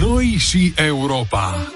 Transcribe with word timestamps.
Noi 0.00 0.24
și 0.38 0.72
Europa 0.76 1.70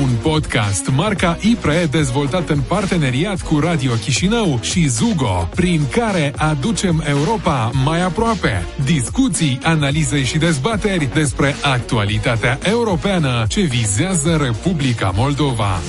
un 0.00 0.08
podcast 0.22 0.88
marca 0.88 1.38
IPRE 1.40 1.88
dezvoltat 1.90 2.48
în 2.48 2.60
parteneriat 2.60 3.42
cu 3.42 3.58
Radio 3.58 3.92
Chișinău 3.92 4.58
și 4.62 4.88
Zugo, 4.88 5.48
prin 5.54 5.82
care 5.90 6.32
aducem 6.36 7.02
Europa 7.06 7.70
mai 7.84 8.02
aproape. 8.02 8.66
Discuții, 8.84 9.58
analize 9.62 10.24
și 10.24 10.38
dezbateri 10.38 11.08
despre 11.14 11.54
actualitatea 11.62 12.58
europeană 12.62 13.44
ce 13.48 13.60
vizează 13.60 14.36
Republica 14.42 15.12
Moldova. 15.14 15.80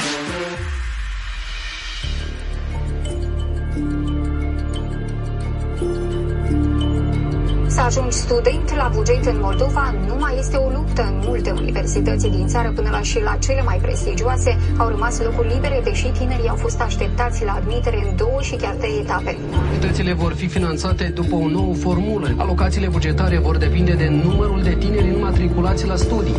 La 8.83 8.89
buget 8.89 9.25
în 9.25 9.39
Moldova 9.41 9.95
nu 10.07 10.15
mai 10.19 10.35
este 10.39 10.55
o 10.55 10.69
luptă. 10.69 11.01
În 11.11 11.17
multe 11.25 11.51
universități 11.51 12.27
din 12.27 12.47
țară, 12.47 12.71
până 12.75 12.89
la 12.89 13.01
și 13.01 13.19
la 13.21 13.35
cele 13.45 13.61
mai 13.61 13.79
prestigioase, 13.81 14.57
au 14.77 14.87
rămas 14.87 15.21
locuri 15.21 15.53
libere, 15.53 15.81
deși 15.83 16.07
tinerii 16.19 16.47
au 16.49 16.55
fost 16.55 16.79
așteptați 16.81 17.45
la 17.45 17.53
admitere 17.53 17.99
în 18.09 18.15
două 18.15 18.39
și 18.41 18.55
chiar 18.55 18.73
trei 18.73 18.97
etape. 19.01 19.37
Universitățile 19.57 20.13
vor 20.13 20.33
fi 20.33 20.47
finanțate 20.47 21.03
după 21.15 21.35
o 21.35 21.47
nouă 21.47 21.73
formulă. 21.73 22.35
Alocațiile 22.37 22.87
bugetare 22.87 23.37
vor 23.39 23.57
depinde 23.57 23.93
de 23.93 24.07
numărul 24.23 24.61
de 24.63 24.75
tineri 24.79 25.09
înmatriculați 25.15 25.87
la 25.87 25.95
studii. 25.95 26.35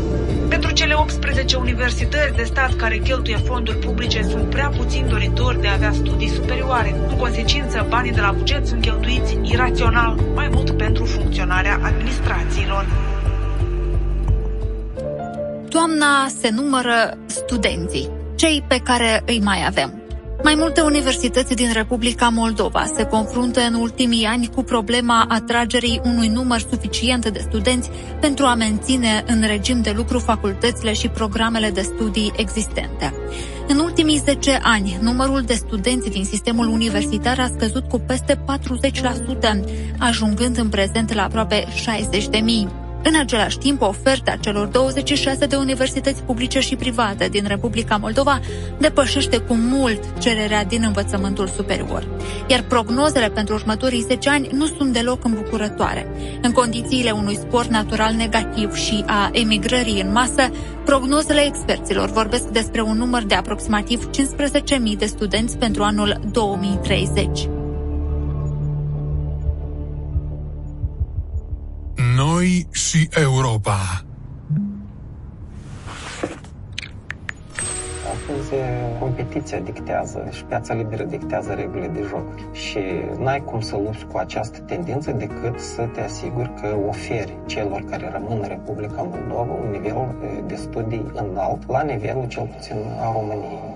Pentru 0.49 0.64
cele 0.75 0.95
18 0.95 1.57
universități 1.57 2.37
de 2.37 2.43
stat 2.43 2.75
care 2.77 2.99
cheltuie 2.99 3.37
fonduri 3.37 3.79
publice 3.79 4.23
sunt 4.23 4.51
prea 4.51 4.69
puțini 4.69 5.09
doritori 5.09 5.61
de 5.61 5.69
a 5.69 5.73
avea 5.73 5.93
studii 5.93 6.29
superioare. 6.29 6.95
În 7.09 7.17
consecință, 7.17 7.87
banii 7.89 8.13
de 8.13 8.21
la 8.21 8.33
buget 8.33 8.67
sunt 8.67 8.81
cheltuiți 8.81 9.39
irațional, 9.43 10.19
mai 10.35 10.49
mult 10.53 10.71
pentru 10.71 11.05
funcționarea 11.05 11.81
administrațiilor. 11.83 12.87
Toamna 15.69 16.27
se 16.41 16.51
numără 16.51 17.19
studenții, 17.27 18.11
cei 18.35 18.65
pe 18.69 18.81
care 18.85 19.23
îi 19.27 19.41
mai 19.45 19.65
avem. 19.67 20.04
Mai 20.45 20.55
multe 20.55 20.81
universități 20.81 21.55
din 21.55 21.73
Republica 21.73 22.29
Moldova 22.29 22.85
se 22.97 23.05
confruntă 23.05 23.61
în 23.61 23.75
ultimii 23.75 24.25
ani 24.25 24.51
cu 24.55 24.63
problema 24.63 25.25
atragerii 25.29 26.01
unui 26.05 26.29
număr 26.29 26.59
suficient 26.71 27.29
de 27.29 27.39
studenți 27.49 27.91
pentru 28.21 28.45
a 28.45 28.55
menține 28.55 29.25
în 29.27 29.43
regim 29.47 29.83
de 29.83 29.93
lucru 29.97 30.19
facultățile 30.19 30.93
și 30.93 31.09
programele 31.09 31.71
de 31.71 31.81
studii 31.81 32.33
existente. 32.37 33.15
În 33.69 33.79
ultimii 33.79 34.23
10 34.25 34.61
ani, 34.63 34.99
numărul 35.01 35.41
de 35.41 35.55
studenți 35.55 36.11
din 36.11 36.25
sistemul 36.25 36.67
universitar 36.67 37.39
a 37.39 37.51
scăzut 37.55 37.89
cu 37.89 37.99
peste 37.99 38.35
40%, 38.35 38.41
ajungând 39.99 40.59
în 40.59 40.69
prezent 40.69 41.13
la 41.13 41.23
aproape 41.23 41.67
60 41.75 42.29
de 42.29 42.39
mii. 42.39 42.84
În 43.07 43.15
același 43.21 43.59
timp, 43.59 43.81
oferta 43.81 44.37
celor 44.41 44.67
26 44.67 45.47
de 45.47 45.57
universități 45.57 46.23
publice 46.23 46.61
și 46.61 46.77
private 46.77 47.29
din 47.29 47.45
Republica 47.47 47.97
Moldova 47.97 48.41
depășește 48.79 49.39
cu 49.39 49.55
mult 49.55 50.01
cererea 50.19 50.65
din 50.65 50.83
învățământul 50.87 51.47
superior. 51.47 52.07
Iar 52.47 52.63
prognozele 52.63 53.29
pentru 53.29 53.55
următorii 53.55 54.01
10 54.01 54.31
ani 54.31 54.49
nu 54.53 54.67
sunt 54.67 54.93
deloc 54.93 55.25
îmbucurătoare. 55.25 56.07
În 56.43 56.53
condițiile 56.53 57.11
unui 57.11 57.37
spor 57.37 57.67
natural 57.67 58.15
negativ 58.15 58.75
și 58.75 59.05
a 59.07 59.31
emigrării 59.33 60.01
în 60.01 60.13
masă, 60.13 60.51
prognozele 60.85 61.45
experților 61.47 62.11
vorbesc 62.11 62.45
despre 62.45 62.81
un 62.81 62.97
număr 62.97 63.23
de 63.23 63.35
aproximativ 63.35 64.11
15.000 64.11 64.99
de 64.99 65.07
studenți 65.07 65.59
pentru 65.59 65.83
anul 65.83 66.21
2030. 66.33 67.49
Noi 72.45 72.67
și 72.71 73.09
Europa. 73.21 74.05
Astăzi 78.13 78.53
competiția 78.99 79.59
dictează 79.59 80.29
și 80.31 80.45
piața 80.45 80.75
liberă 80.75 81.05
dictează 81.05 81.53
regulile 81.53 81.87
de 81.87 82.03
joc. 82.09 82.53
Și 82.53 82.79
n-ai 83.19 83.43
cum 83.45 83.61
să 83.61 83.77
lupți 83.77 84.07
cu 84.07 84.17
această 84.17 84.59
tendință 84.59 85.11
decât 85.11 85.59
să 85.59 85.83
te 85.83 86.01
asiguri 86.01 86.55
că 86.61 86.77
oferi 86.89 87.37
celor 87.47 87.85
care 87.91 88.11
rămân 88.13 88.39
în 88.43 88.49
Republica 88.49 89.03
Moldova 89.03 89.53
un 89.53 89.71
nivel 89.71 90.15
de 90.47 90.55
studii 90.55 91.13
înalt, 91.15 91.69
la 91.69 91.83
nivelul 91.83 92.27
cel 92.29 92.47
puțin 92.57 92.77
a 93.01 93.13
României. 93.13 93.74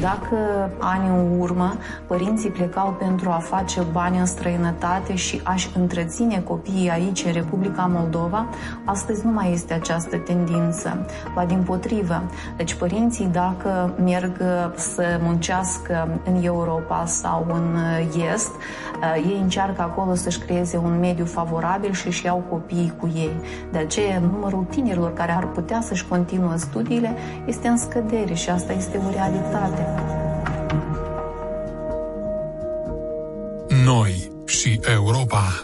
Dacă 0.00 0.36
ani 0.78 1.08
în 1.08 1.38
urmă 1.40 1.74
părinții 2.06 2.50
plecau 2.50 2.96
pentru 2.98 3.30
a 3.30 3.38
face 3.38 3.82
bani 3.92 4.18
în 4.18 4.26
străinătate 4.26 5.14
și 5.14 5.40
a-și 5.44 5.70
întreține 5.78 6.40
copiii 6.40 6.90
aici, 6.90 7.24
în 7.24 7.32
Republica 7.32 7.90
Moldova, 7.92 8.46
astăzi 8.84 9.24
nu 9.24 9.30
mai 9.30 9.52
este 9.52 9.74
această 9.74 10.16
tendință. 10.16 11.06
Ba 11.34 11.44
din 11.44 11.62
potrivă. 11.62 12.22
Deci 12.56 12.74
părinții, 12.74 13.28
dacă 13.32 13.94
merg 14.04 14.42
să 14.74 15.20
muncească 15.22 16.08
în 16.24 16.44
Europa 16.44 17.04
sau 17.06 17.46
în 17.48 17.76
Est, 18.32 18.50
ei 19.16 19.38
încearcă 19.42 19.82
acolo 19.82 20.14
să-și 20.14 20.38
creeze 20.38 20.76
un 20.76 20.98
mediu 20.98 21.24
favorabil 21.24 21.92
și 21.92 22.06
își 22.06 22.24
iau 22.24 22.44
copiii 22.48 22.92
cu 23.00 23.10
ei. 23.14 23.40
De 23.72 23.78
aceea, 23.78 24.18
numărul 24.18 24.64
tinerilor 24.70 25.12
care 25.12 25.32
ar 25.32 25.46
putea 25.46 25.80
să-și 25.80 26.06
continuă 26.06 26.56
studiile 26.56 27.16
este 27.46 27.68
în 27.68 27.76
scădere 27.76 28.34
și 28.34 28.50
asta 28.50 28.72
este 28.72 29.00
o 29.06 29.10
realitate. 29.10 29.85
Noi 33.84 34.30
și 34.46 34.80
Europa. 34.92 35.62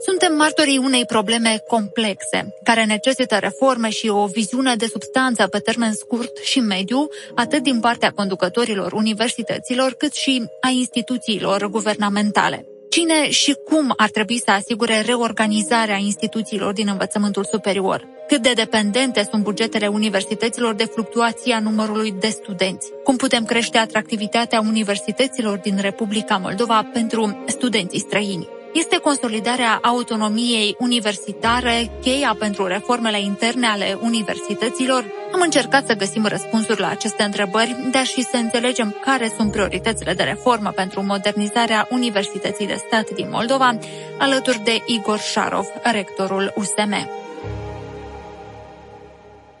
Suntem 0.00 0.36
martorii 0.36 0.78
unei 0.78 1.04
probleme 1.04 1.62
complexe, 1.68 2.54
care 2.62 2.84
necesită 2.84 3.36
reforme 3.36 3.88
și 3.88 4.08
o 4.08 4.26
viziune 4.26 4.76
de 4.76 4.86
substanță 4.86 5.46
pe 5.46 5.58
termen 5.58 5.92
scurt 5.92 6.36
și 6.36 6.60
mediu, 6.60 7.08
atât 7.34 7.62
din 7.62 7.80
partea 7.80 8.10
conducătorilor 8.10 8.92
universităților, 8.92 9.92
cât 9.92 10.12
și 10.12 10.44
a 10.60 10.68
instituțiilor 10.68 11.66
guvernamentale. 11.66 12.71
Cine 12.92 13.30
și 13.30 13.56
cum 13.64 13.92
ar 13.96 14.10
trebui 14.10 14.38
să 14.38 14.50
asigure 14.50 15.00
reorganizarea 15.00 15.96
instituțiilor 15.96 16.72
din 16.72 16.88
învățământul 16.88 17.44
superior? 17.44 18.06
Cât 18.28 18.42
de 18.42 18.52
dependente 18.54 19.28
sunt 19.30 19.42
bugetele 19.42 19.86
universităților 19.86 20.74
de 20.74 20.84
fluctuația 20.84 21.60
numărului 21.60 22.14
de 22.20 22.28
studenți? 22.28 22.90
Cum 23.04 23.16
putem 23.16 23.44
crește 23.44 23.78
atractivitatea 23.78 24.60
universităților 24.60 25.58
din 25.58 25.78
Republica 25.80 26.36
Moldova 26.36 26.88
pentru 26.92 27.44
studenții 27.46 27.98
străini? 27.98 28.48
Este 28.72 28.98
consolidarea 28.98 29.78
autonomiei 29.82 30.76
universitare 30.78 31.90
cheia 32.00 32.36
pentru 32.38 32.66
reformele 32.66 33.20
interne 33.20 33.66
ale 33.66 33.98
universităților? 34.00 35.04
Am 35.32 35.40
încercat 35.40 35.86
să 35.86 35.94
găsim 35.94 36.26
răspunsuri 36.26 36.80
la 36.80 36.88
aceste 36.88 37.22
întrebări, 37.22 37.76
dar 37.90 38.04
și 38.04 38.22
să 38.22 38.36
înțelegem 38.36 38.96
care 39.04 39.32
sunt 39.36 39.50
prioritățile 39.50 40.14
de 40.14 40.22
reformă 40.22 40.70
pentru 40.70 41.02
modernizarea 41.02 41.88
Universității 41.90 42.66
de 42.66 42.82
Stat 42.86 43.10
din 43.10 43.28
Moldova, 43.30 43.78
alături 44.18 44.60
de 44.64 44.82
Igor 44.86 45.18
Șarov, 45.18 45.66
rectorul 45.82 46.52
USM. 46.56 47.21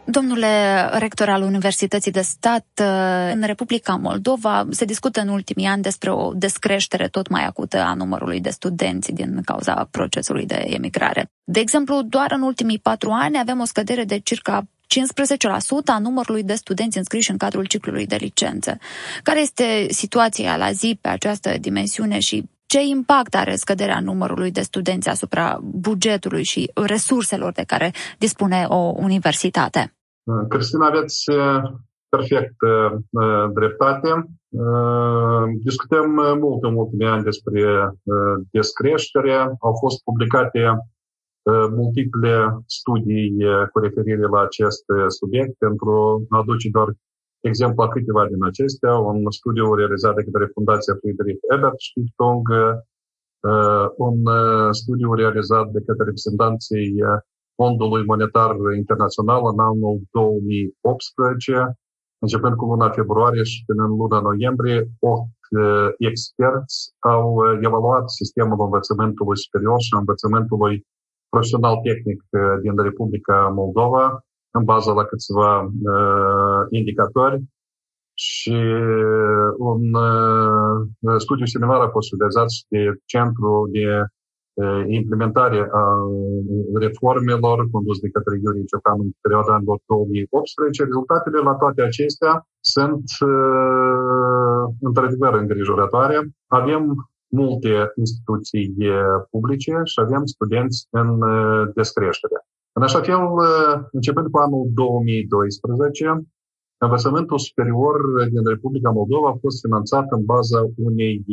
Domnule 0.04 0.88
rector 0.92 1.28
al 1.28 1.42
Universității 1.42 2.10
de 2.10 2.20
Stat, 2.20 2.66
în 3.32 3.42
Republica 3.42 3.94
Moldova 3.94 4.66
se 4.70 4.84
discută 4.84 5.20
în 5.20 5.28
ultimii 5.28 5.66
ani 5.66 5.82
despre 5.82 6.10
o 6.10 6.32
descreștere 6.34 7.08
tot 7.08 7.28
mai 7.28 7.44
acută 7.44 7.78
a 7.80 7.94
numărului 7.94 8.40
de 8.40 8.50
studenți 8.50 9.12
din 9.12 9.40
cauza 9.44 9.88
procesului 9.90 10.46
de 10.46 10.64
emigrare. 10.66 11.30
De 11.44 11.60
exemplu, 11.60 12.02
doar 12.02 12.32
în 12.32 12.42
ultimii 12.42 12.78
patru 12.78 13.10
ani 13.10 13.38
avem 13.38 13.60
o 13.60 13.64
scădere 13.64 14.04
de 14.04 14.18
circa 14.18 14.62
15% 14.62 14.66
a 15.84 15.98
numărului 15.98 16.42
de 16.42 16.54
studenți 16.54 16.98
înscriși 16.98 17.30
în 17.30 17.36
cadrul 17.36 17.64
ciclului 17.64 18.06
de 18.06 18.16
licență. 18.16 18.78
Care 19.22 19.40
este 19.40 19.86
situația 19.90 20.56
la 20.56 20.72
zi 20.72 20.98
pe 21.00 21.08
această 21.08 21.54
dimensiune 21.60 22.18
și 22.18 22.44
ce 22.66 22.82
impact 22.82 23.34
are 23.34 23.56
scăderea 23.56 24.00
numărului 24.00 24.50
de 24.50 24.62
studenți 24.62 25.08
asupra 25.08 25.58
bugetului 25.62 26.42
și 26.42 26.70
resurselor 26.74 27.52
de 27.52 27.62
care 27.66 27.92
dispune 28.18 28.64
o 28.68 28.92
universitate? 28.96 29.94
Cristina, 30.48 30.86
aveți 30.86 31.24
perfect 32.08 32.56
dreptate. 33.52 34.08
Discutăm 35.64 36.10
mult 36.38 36.62
în 36.62 36.74
ultimii 36.74 37.06
ani 37.06 37.22
despre 37.22 37.92
descreștere. 38.50 39.34
Au 39.60 39.74
fost 39.80 40.02
publicate 40.02 40.76
multiple 41.70 42.62
studii 42.66 43.36
cu 43.72 43.78
referire 43.78 44.26
la 44.26 44.40
acest 44.40 44.84
subiect 45.08 45.58
pentru 45.58 46.26
a 46.28 46.38
aduce 46.38 46.68
doar 46.70 46.88
exemplu 47.40 47.82
a 47.82 47.88
câteva 47.88 48.26
din 48.26 48.44
acestea. 48.44 48.98
Un 48.98 49.30
studiu 49.30 49.74
realizat 49.74 50.14
de 50.14 50.24
către 50.24 50.50
Fundația 50.52 50.94
Friedrich 51.00 51.40
Ebert 51.54 51.80
Stiftung, 51.80 52.48
un 53.96 54.22
studiu 54.72 55.14
realizat 55.14 55.66
de 55.68 55.78
către 55.86 56.04
reprezentanții 56.04 56.94
Fondului 57.56 58.04
Monetar 58.04 58.56
Internațional 58.76 59.42
în 59.52 59.58
anul 59.58 60.00
2018, 60.10 61.78
începând 62.18 62.54
cu 62.56 62.64
luna 62.64 62.90
februarie 62.90 63.42
și 63.42 63.64
până 63.66 63.82
în 63.84 63.94
luna 63.96 64.20
noiembrie, 64.20 64.78
8 64.98 65.28
experți 65.98 66.94
au 66.98 67.26
evaluat 67.60 68.10
sistemul 68.10 68.60
învățământului 68.60 69.38
superior 69.38 69.80
și 69.80 69.94
învățământului 69.98 70.86
profesional 71.28 71.76
tehnic 71.86 72.20
din 72.62 72.82
Republica 72.82 73.38
Moldova 73.54 74.24
în 74.50 74.64
bază 74.64 74.92
la 74.92 75.04
câțiva 75.04 75.60
uh, 75.60 76.62
indicatori. 76.70 77.42
Și 78.14 78.56
un 79.56 79.82
uh, 79.94 81.14
studiu 81.16 81.44
similar 81.44 81.80
a 81.80 81.88
fost 81.88 82.08
realizat 82.18 82.50
și 82.50 82.64
de 82.68 82.82
Centru 83.04 83.68
de 83.72 83.86
implementare 84.86 85.60
a 85.72 85.84
reformelor 86.80 87.70
condus 87.70 87.98
de 88.00 88.08
către 88.10 88.40
Iurie 88.44 88.64
Ciocan 88.64 88.98
în 89.00 89.10
perioada 89.20 89.54
anilor 89.54 89.80
2018. 89.86 90.84
Rezultatele 90.84 91.38
la 91.38 91.54
toate 91.54 91.82
acestea 91.82 92.46
sunt 92.60 93.04
într-adevăr 94.80 95.32
îngrijorătoare. 95.34 96.18
Avem 96.46 96.82
multe 97.28 97.92
instituții 97.96 98.74
publice 99.30 99.80
și 99.84 100.00
avem 100.00 100.24
studenți 100.24 100.86
în 100.90 101.08
descreștere. 101.74 102.38
În 102.72 102.82
așa 102.82 103.00
fel, 103.00 103.20
începând 103.90 104.26
cu 104.30 104.38
anul 104.38 104.64
2012, 104.74 106.22
învățământul 106.76 107.38
superior 107.38 107.96
din 108.30 108.44
Republica 108.46 108.90
Moldova 108.90 109.28
a 109.28 109.38
fost 109.40 109.60
finanțat 109.60 110.06
în 110.10 110.24
baza 110.24 110.60
unei 110.76 111.24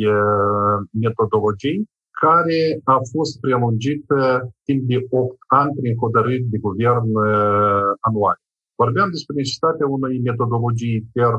metodologii 0.90 1.88
care 2.24 2.60
a 2.84 2.96
fost 3.12 3.40
prelungită 3.40 4.20
timp 4.64 4.82
de 4.92 4.98
8 5.10 5.36
ani 5.46 5.72
prin 5.80 5.96
hotărâri 5.96 6.50
de 6.52 6.58
guvern 6.58 7.10
anual. 8.08 8.36
Vorbeam 8.82 9.10
despre 9.10 9.34
necesitatea 9.36 9.86
unei 9.86 10.20
metodologii 10.28 11.08
per 11.12 11.32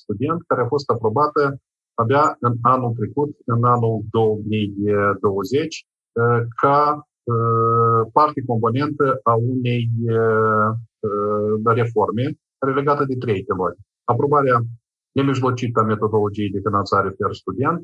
student 0.00 0.40
care 0.46 0.60
a 0.62 0.72
fost 0.74 0.90
aprobată 0.90 1.42
abia 1.94 2.36
în 2.40 2.54
anul 2.60 2.92
trecut, 2.98 3.30
în 3.44 3.64
anul 3.64 3.96
2020, 4.10 5.86
ca 6.62 7.08
parte 8.12 8.42
componentă 8.46 9.20
a 9.22 9.34
unei 9.34 9.90
reforme 11.64 12.24
legată 12.74 13.04
de 13.04 13.16
trei 13.16 13.42
temori. 13.42 13.76
Aprobarea 14.04 14.58
nemijlocită 15.12 15.80
a 15.80 15.84
metodologiei 15.84 16.50
de 16.50 16.60
finanțare 16.64 17.10
per 17.10 17.32
student, 17.32 17.82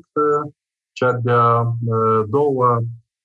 cea 0.97 1.13
de-a 1.27 1.49
doua, 2.37 2.71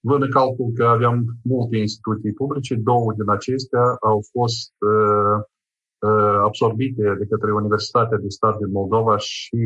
luând 0.06 0.22
în 0.22 0.30
calcul 0.30 0.70
că 0.78 0.84
aveam 0.84 1.16
multe 1.52 1.76
instituții 1.76 2.32
publice, 2.32 2.74
două 2.74 3.12
din 3.12 3.30
acestea 3.38 3.86
au 4.00 4.19
fost 4.32 4.72
absorbite 6.48 7.16
de 7.20 7.26
către 7.32 7.52
Universitatea 7.52 8.19
de 8.19 8.28
Stat 8.28 8.56
din 8.58 8.70
Moldova 8.70 9.16
și 9.16 9.60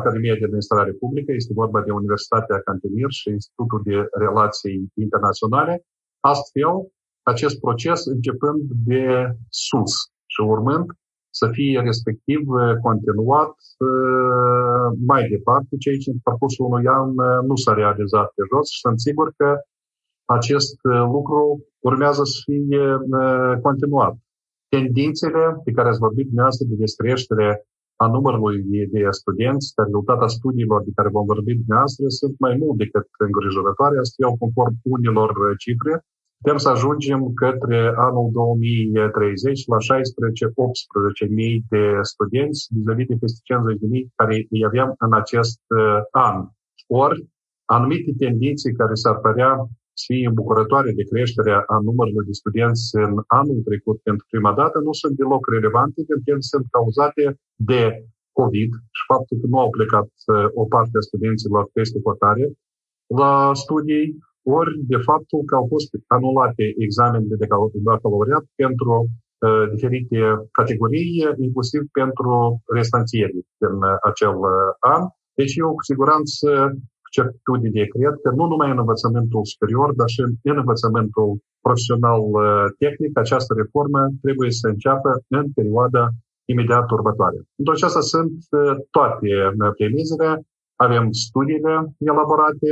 Academia 0.00 0.34
de 0.38 0.44
Administrare 0.44 0.92
Publică. 0.92 1.32
Este 1.32 1.52
vorba 1.62 1.80
de 1.82 1.90
Universitatea 1.90 2.60
Cantemir 2.66 3.10
și 3.10 3.28
Institutul 3.30 3.80
de 3.84 3.96
Relații 4.24 4.92
Internaționale. 4.94 5.74
Astfel, 6.20 6.74
acest 7.22 7.60
proces 7.60 8.06
începând 8.06 8.62
de 8.90 9.04
sus 9.48 9.92
și 10.26 10.40
urmând 10.54 10.86
să 11.38 11.46
fie 11.56 11.80
respectiv 11.88 12.40
uh, 12.48 12.74
continuat 12.86 13.54
uh, 13.88 14.86
mai 15.10 15.22
departe, 15.34 15.72
ceea 15.82 15.98
ce 16.02 16.10
în 16.10 16.20
parcursul 16.28 16.64
unui 16.70 16.86
an 17.00 17.08
uh, 17.10 17.38
nu 17.48 17.56
s-a 17.62 17.72
realizat 17.82 18.28
pe 18.36 18.42
jos 18.50 18.66
și 18.74 18.80
sunt 18.84 18.98
sigur 19.06 19.26
că 19.38 19.48
acest 20.38 20.76
lucru 21.14 21.40
urmează 21.88 22.22
să 22.32 22.38
fie 22.44 22.84
continuat. 23.66 24.14
Tendințele 24.74 25.44
pe 25.64 25.70
care 25.76 25.88
ați 25.88 26.04
vorbit 26.06 26.26
dumneavoastră 26.26 26.66
de 26.70 26.76
descreștere 26.84 27.48
a 28.04 28.06
numărului 28.14 28.56
de 28.94 29.00
studenți, 29.10 29.72
ca 29.74 29.82
rezultat 29.82 30.20
a 30.22 30.34
studiilor 30.36 30.80
de 30.86 30.92
care 30.94 31.08
vom 31.16 31.26
vorbi 31.32 31.60
dumneavoastră, 31.62 32.04
sunt 32.08 32.34
mai 32.38 32.54
mult 32.60 32.76
decât 32.82 33.06
îngrijorătoare, 33.28 33.98
astfel 33.98 34.30
conform 34.42 34.74
unilor 34.96 35.30
cifre, 35.64 35.94
putem 36.42 36.58
să 36.64 36.68
ajungem 36.68 37.20
către 37.42 37.78
anul 37.96 38.28
2030 38.32 39.66
la 39.66 39.76
16-18 39.76 39.78
de 41.68 41.84
studenți 42.12 42.60
vis-a-vis 42.74 43.06
de 43.06 43.16
peste 43.20 43.40
50 43.42 43.80
de 43.82 43.86
mii 43.94 44.12
care 44.16 44.34
îi 44.54 44.64
aveam 44.68 44.94
în 44.98 45.12
acest 45.22 45.60
uh, 45.68 46.00
an. 46.10 46.36
Ori, 46.86 47.18
anumite 47.64 48.10
tendințe 48.18 48.78
care 48.80 48.94
s-ar 48.94 49.16
părea 49.26 49.52
să 50.00 50.04
fie 50.12 50.26
îmbucurătoare 50.28 50.90
de 50.98 51.04
creșterea 51.10 51.58
a 51.74 51.76
numărului 51.88 52.26
de 52.28 52.32
studenți 52.40 52.84
în 53.06 53.12
anul 53.26 53.60
trecut 53.68 53.98
pentru 54.08 54.26
prima 54.32 54.52
dată 54.60 54.76
nu 54.78 54.92
sunt 54.92 55.14
deloc 55.16 55.42
relevante 55.56 56.00
pentru 56.08 56.24
că 56.24 56.36
sunt 56.52 56.64
cauzate 56.76 57.24
de 57.70 57.82
COVID 58.38 58.70
și 58.96 59.02
faptul 59.12 59.36
că 59.40 59.46
nu 59.52 59.58
au 59.64 59.70
plecat 59.70 60.08
uh, 60.26 60.46
o 60.62 60.64
parte 60.74 60.94
a 60.98 61.06
studenților 61.08 61.64
peste 61.72 61.98
hotare 62.06 62.46
la 63.20 63.50
studii, 63.54 64.06
ori 64.42 64.72
de 64.92 64.96
faptul 64.96 65.40
că 65.48 65.54
au 65.54 65.66
fost 65.68 65.90
anulate 66.06 66.64
examenele 66.86 67.36
de 67.42 67.46
bacalaureat 67.82 68.44
pentru 68.54 68.94
uh, 69.06 69.64
diferite 69.72 70.18
categorii, 70.58 71.14
inclusiv 71.46 71.82
pentru 71.92 72.62
restanțieri 72.78 73.38
din 73.62 73.74
acel 74.10 74.36
uh, 74.52 74.94
an. 74.94 75.02
Deci 75.34 75.54
eu 75.56 75.68
cu 75.74 75.82
siguranță 75.90 76.48
certitudine 77.16 77.84
cred 77.94 78.14
că 78.22 78.30
nu 78.38 78.44
numai 78.52 78.70
în 78.70 78.82
învățământul 78.84 79.44
superior, 79.52 79.88
dar 80.00 80.08
și 80.14 80.20
în 80.50 80.56
învățământul 80.62 81.28
profesional 81.66 82.22
uh, 82.22 82.64
tehnic, 82.82 83.12
această 83.24 83.52
reformă 83.62 84.00
trebuie 84.24 84.50
să 84.60 84.66
înceapă 84.68 85.10
în 85.38 85.44
perioada 85.58 86.04
imediat 86.52 86.86
următoare. 86.96 87.38
Pentru 87.56 87.72
aceasta 87.74 88.02
sunt 88.14 88.34
uh, 88.50 88.74
toate 88.96 89.30
uh, 89.46 89.70
premizele, 89.78 90.30
avem 90.86 91.04
studiile 91.26 91.74
elaborate, 92.10 92.68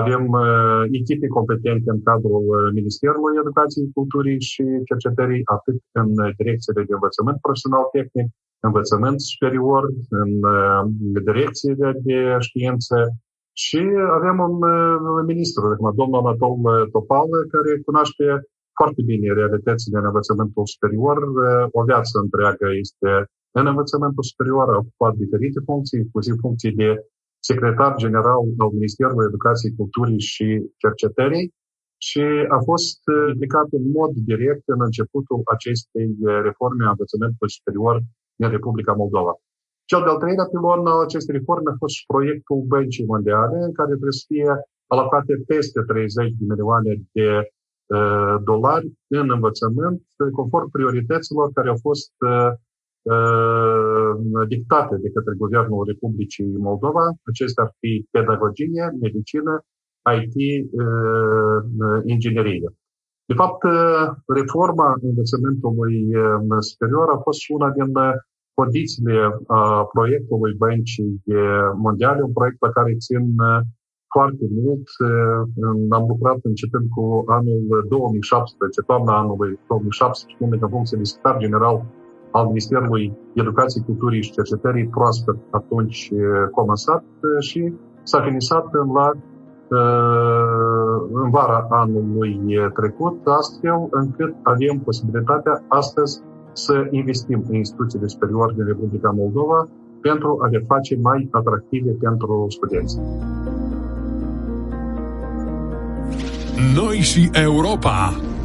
avem 0.00 0.24
uh, 0.42 0.82
echipe 1.00 1.26
competente 1.36 1.88
în 1.94 2.00
cadrul 2.08 2.44
uh, 2.46 2.70
Ministerului 2.78 3.40
Educației, 3.42 3.92
Culturii 3.98 4.40
și 4.50 4.64
Cercetării, 4.90 5.42
atât 5.56 5.78
în 6.00 6.08
direcțiile 6.40 6.82
de 6.88 6.94
învățământ 6.98 7.38
profesional 7.44 7.84
tehnic, 7.96 8.28
învățământ 8.68 9.18
superior, 9.32 9.82
în 10.20 10.30
uh, 10.56 10.82
direcțiile 11.28 11.88
de 12.08 12.18
știință 12.46 12.96
și 13.64 13.82
avem 14.18 14.36
un 14.48 14.56
uh, 14.62 15.22
ministru, 15.32 15.62
domnul 16.00 16.20
Anatol 16.22 16.56
Topal, 16.92 17.28
care 17.52 17.70
cunoaște 17.86 18.24
foarte 18.78 19.02
bine 19.10 19.26
realitățile 19.40 19.96
în 19.98 20.08
învățământul 20.10 20.66
superior. 20.74 21.16
Uh, 21.16 21.66
o 21.78 21.82
viață 21.90 22.14
întreagă 22.24 22.66
este 22.84 23.10
în 23.58 23.66
învățământul 23.72 24.24
superior, 24.30 24.66
a 24.68 24.80
ocupat 24.82 25.14
diferite 25.24 25.60
funcții, 25.68 25.98
inclusiv 26.04 26.34
funcții 26.44 26.78
de 26.82 26.90
secretar 27.50 27.90
general 28.04 28.40
al 28.62 28.70
Ministerului 28.78 29.28
Educației, 29.30 29.76
Culturii 29.80 30.20
și 30.32 30.46
Cercetării 30.82 31.46
și 32.06 32.24
a 32.56 32.58
fost 32.70 33.00
uh, 33.08 33.16
implicat 33.32 33.68
în 33.78 33.84
mod 33.98 34.12
direct 34.30 34.64
în 34.74 34.80
începutul 34.88 35.40
acestei 35.56 36.08
uh, 36.20 36.38
reforme 36.48 36.82
a 36.84 36.94
învățământului 36.94 37.56
superior 37.56 37.94
din 38.40 38.48
Republica 38.56 38.92
Moldova. 39.02 39.32
Cel 39.90 40.02
de-al 40.04 40.18
treilea 40.22 40.48
pilon 40.52 40.80
al 40.92 41.00
acestei 41.08 41.36
reforme 41.38 41.70
a 41.70 41.80
fost 41.82 41.94
și 41.98 42.04
proiectul 42.12 42.58
Băncii 42.72 43.10
Mondiale, 43.12 43.56
în 43.68 43.74
care 43.78 43.92
trebuie 43.98 44.20
să 44.20 44.24
fie 44.32 44.50
alocate 44.94 45.32
peste 45.52 45.80
30 45.80 46.30
de 46.38 46.44
milioane 46.50 46.92
de 47.16 47.28
uh, 47.96 48.34
dolari 48.50 48.88
în 49.18 49.26
învățământ, 49.36 50.00
conform 50.40 50.68
priorităților 50.76 51.46
care 51.56 51.68
au 51.68 51.80
fost 51.88 52.12
uh, 52.30 52.50
dictate 54.48 54.96
de 54.96 55.10
către 55.14 55.34
Guvernul 55.36 55.84
Republicii 55.86 56.56
Moldova. 56.68 57.04
Acestea 57.30 57.64
ar 57.64 57.70
fi 57.80 58.06
pedagogie, 58.10 58.84
medicină, 59.00 59.64
IT, 60.16 60.36
inginerie. 62.04 62.68
De 63.26 63.34
fapt, 63.34 63.62
reforma 64.26 64.88
învățământului 65.02 65.96
superior 66.58 67.08
a 67.10 67.18
fost 67.26 67.40
una 67.48 67.70
din 67.70 67.92
condițiile 68.54 69.16
a 69.46 69.84
proiectului 69.92 70.54
Băncii 70.54 71.22
Mondiale, 71.76 72.22
un 72.22 72.32
proiect 72.32 72.56
la 72.60 72.70
care 72.70 73.02
țin 73.06 73.34
foarte 74.14 74.46
mult. 74.62 74.86
Am 75.98 76.04
lucrat 76.08 76.38
începând 76.42 76.86
cu 76.96 77.24
anul 77.26 77.86
2017, 77.88 78.80
toamna 78.80 79.18
anului 79.18 79.58
2017, 79.68 80.64
în 80.64 80.70
funcție 80.70 80.98
de 80.98 81.04
secretar 81.04 81.36
general 81.38 81.76
al 82.36 82.46
Ministerului 82.46 83.12
Educației, 83.32 83.84
Culturii 83.84 84.22
și 84.22 84.30
Cercetării 84.38 84.86
proaspăt 84.86 85.36
atunci 85.50 86.12
comasat 86.50 87.04
și 87.38 87.72
s-a 88.02 88.20
finisat 88.20 88.66
în 88.72 88.92
la 88.92 89.10
în 91.12 91.30
vara 91.30 91.66
anului 91.70 92.40
trecut, 92.74 93.26
astfel 93.40 93.86
încât 93.90 94.34
avem 94.42 94.78
posibilitatea 94.84 95.64
astăzi 95.68 96.22
să 96.52 96.86
investim 96.90 97.44
în 97.48 97.54
instituțiile 97.54 98.06
superioare 98.06 98.52
din 98.56 98.66
Republica 98.66 99.10
Moldova 99.10 99.68
pentru 100.00 100.38
a 100.42 100.46
le 100.46 100.64
face 100.66 100.98
mai 101.02 101.28
atractive 101.30 101.90
pentru 101.90 102.46
studenți. 102.48 103.00
Noi 106.74 106.96
și 106.96 107.30
Europa 107.32 107.96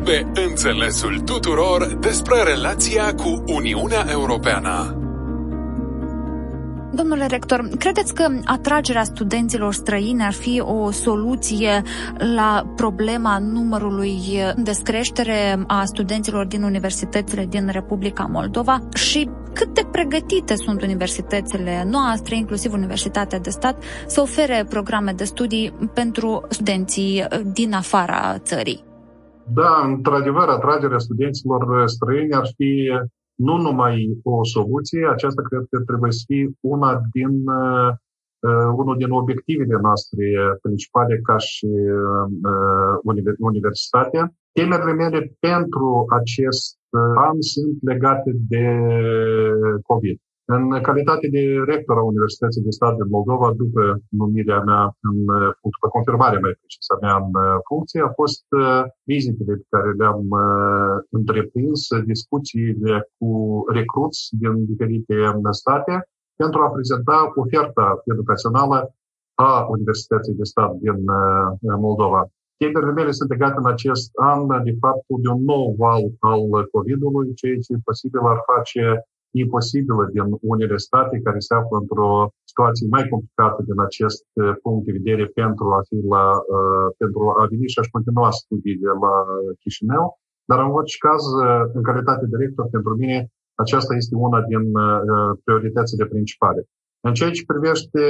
pe 0.04 0.26
înțelesul 0.48 1.20
tuturor 1.20 1.98
despre 2.00 2.44
relația 2.44 3.14
cu 3.14 3.44
Uniunea 3.48 4.06
Europeană. 4.10 4.94
Domnule 6.94 7.26
rector, 7.26 7.68
credeți 7.78 8.14
că 8.14 8.28
atragerea 8.46 9.04
studenților 9.04 9.74
străini 9.74 10.24
ar 10.24 10.34
fi 10.34 10.60
o 10.60 10.92
soluție 10.92 11.82
la 12.36 12.74
problema 12.76 13.38
numărului 13.40 14.20
de 14.56 14.62
descreștere 14.62 15.64
a 15.68 15.84
studenților 15.86 16.46
din 16.46 16.64
universitățile 16.64 17.46
din 17.46 17.70
Republica 17.72 18.24
Moldova 18.32 18.80
și 18.96 19.30
cât 19.54 19.74
de 19.74 19.82
pregătite 19.92 20.56
sunt 20.56 20.82
universitățile 20.82 21.88
noastre, 21.90 22.36
inclusiv 22.36 22.74
Universitatea 22.74 23.40
de 23.40 23.50
Stat, 23.50 23.84
să 24.08 24.22
ofere 24.22 24.66
programe 24.70 25.12
de 25.12 25.24
studii 25.24 25.74
pentru 25.94 26.46
studenții 26.50 27.26
din 27.44 27.74
afara 27.74 28.38
țării? 28.38 28.89
Da, 29.54 29.84
într-adevăr, 29.86 30.48
atragerea 30.48 30.98
studenților 30.98 31.88
străini 31.88 32.34
ar 32.34 32.48
fi 32.56 32.92
nu 33.36 33.58
numai 33.58 34.20
o 34.24 34.44
soluție, 34.44 35.08
aceasta 35.12 35.42
cred 35.42 35.66
că 35.70 35.80
trebuie 35.80 36.12
să 36.12 36.24
fie 36.28 36.50
una 36.60 37.02
din, 37.12 37.48
uh, 37.48 37.92
unul 38.76 38.98
din 38.98 39.10
obiectivele 39.10 39.78
noastre 39.82 40.26
principale 40.62 41.20
ca 41.24 41.38
și 41.38 41.66
uh, 41.66 43.36
universitatea. 43.40 44.34
Temerile 44.52 44.94
mele 44.94 45.36
pentru 45.40 46.06
acest 46.10 46.78
an 47.16 47.42
sunt 47.42 47.78
legate 47.82 48.32
de 48.48 48.80
COVID. 49.84 50.20
În 50.56 50.82
calitate 50.82 51.28
de 51.36 51.44
rector 51.72 51.98
a 51.98 52.10
Universității 52.14 52.66
de 52.68 52.70
Stat 52.78 52.94
din 52.96 53.10
Moldova, 53.18 53.54
după 53.64 53.82
numirea 54.10 54.62
mea, 54.70 54.84
în, 55.08 55.18
după 55.76 55.88
confirmarea 55.96 56.40
mea 56.40 56.60
precisă 56.60 56.94
mea 57.02 57.16
în 57.16 57.32
funcție, 57.70 58.02
a 58.02 58.12
fost 58.22 58.46
uh, 58.64 58.84
vizitele 59.12 59.54
pe 59.62 59.66
care 59.74 59.90
le-am 60.00 60.26
uh, 60.44 60.96
întreprins, 61.18 61.82
discuțiile 62.14 62.96
cu 63.18 63.30
recruți 63.78 64.22
din 64.42 64.54
diferite 64.72 65.16
state, 65.62 65.94
pentru 66.42 66.60
a 66.62 66.74
prezenta 66.76 67.18
oferta 67.44 67.88
educațională 68.14 68.78
a 69.48 69.52
Universității 69.76 70.40
de 70.40 70.46
Stat 70.52 70.72
din 70.86 71.00
uh, 71.10 71.76
Moldova. 71.86 72.22
Temerile 72.58 72.92
mele 72.92 73.12
sunt 73.12 73.30
legate 73.30 73.58
în 73.64 73.70
acest 73.76 74.10
an 74.34 74.64
de 74.68 74.74
faptul 74.80 75.18
de 75.24 75.30
un 75.36 75.44
nou 75.54 75.76
val 75.78 76.04
al 76.32 76.44
COVID-ului, 76.74 77.34
ceea 77.34 77.58
ce 77.66 77.74
posibil 77.90 78.20
ar 78.34 78.40
face 78.54 78.84
imposibilă 79.32 80.04
din 80.14 80.26
unele 80.42 80.78
state 80.78 81.20
care 81.26 81.40
se 81.40 81.54
află 81.54 81.78
într-o 81.84 82.12
situație 82.44 82.88
mai 82.96 83.04
complicată 83.12 83.60
din 83.70 83.80
acest 83.88 84.26
uh, 84.34 84.54
punct 84.64 84.86
de 84.86 84.92
vedere 85.00 85.26
pentru 85.42 85.66
a, 85.78 85.80
fi 85.88 85.98
la, 86.14 86.26
uh, 86.56 86.88
pentru 87.02 87.22
a 87.40 87.44
veni 87.52 87.68
și 87.72 87.80
a-și 87.80 87.96
continua 87.98 88.30
studiile 88.42 88.92
la 89.06 89.14
Chișinău. 89.62 90.06
Dar 90.50 90.60
în 90.66 90.72
orice 90.80 90.98
caz, 91.08 91.22
uh, 91.34 91.64
în 91.78 91.84
calitate 91.90 92.24
de 92.26 92.36
director, 92.38 92.66
pentru 92.76 92.94
mine, 93.02 93.18
aceasta 93.64 93.94
este 93.96 94.16
una 94.16 94.42
din 94.52 94.64
prioritățile 95.44 96.06
principale. 96.06 96.62
În 97.08 97.14
ceea 97.14 97.32
ce 97.32 97.44
privește 97.52 98.02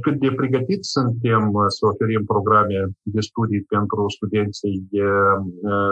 cât 0.00 0.16
de 0.18 0.30
pregătiți 0.40 0.88
suntem 0.96 1.42
să 1.76 1.86
oferim 1.86 2.24
programe 2.24 2.78
de 3.02 3.20
studii 3.20 3.62
pentru 3.74 4.04
studenții 4.08 4.88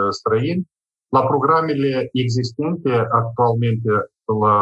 străini, 0.09 0.67
la 1.15 1.21
programele 1.31 2.09
existente 2.11 2.91
actualmente 3.21 3.91
la 4.33 4.55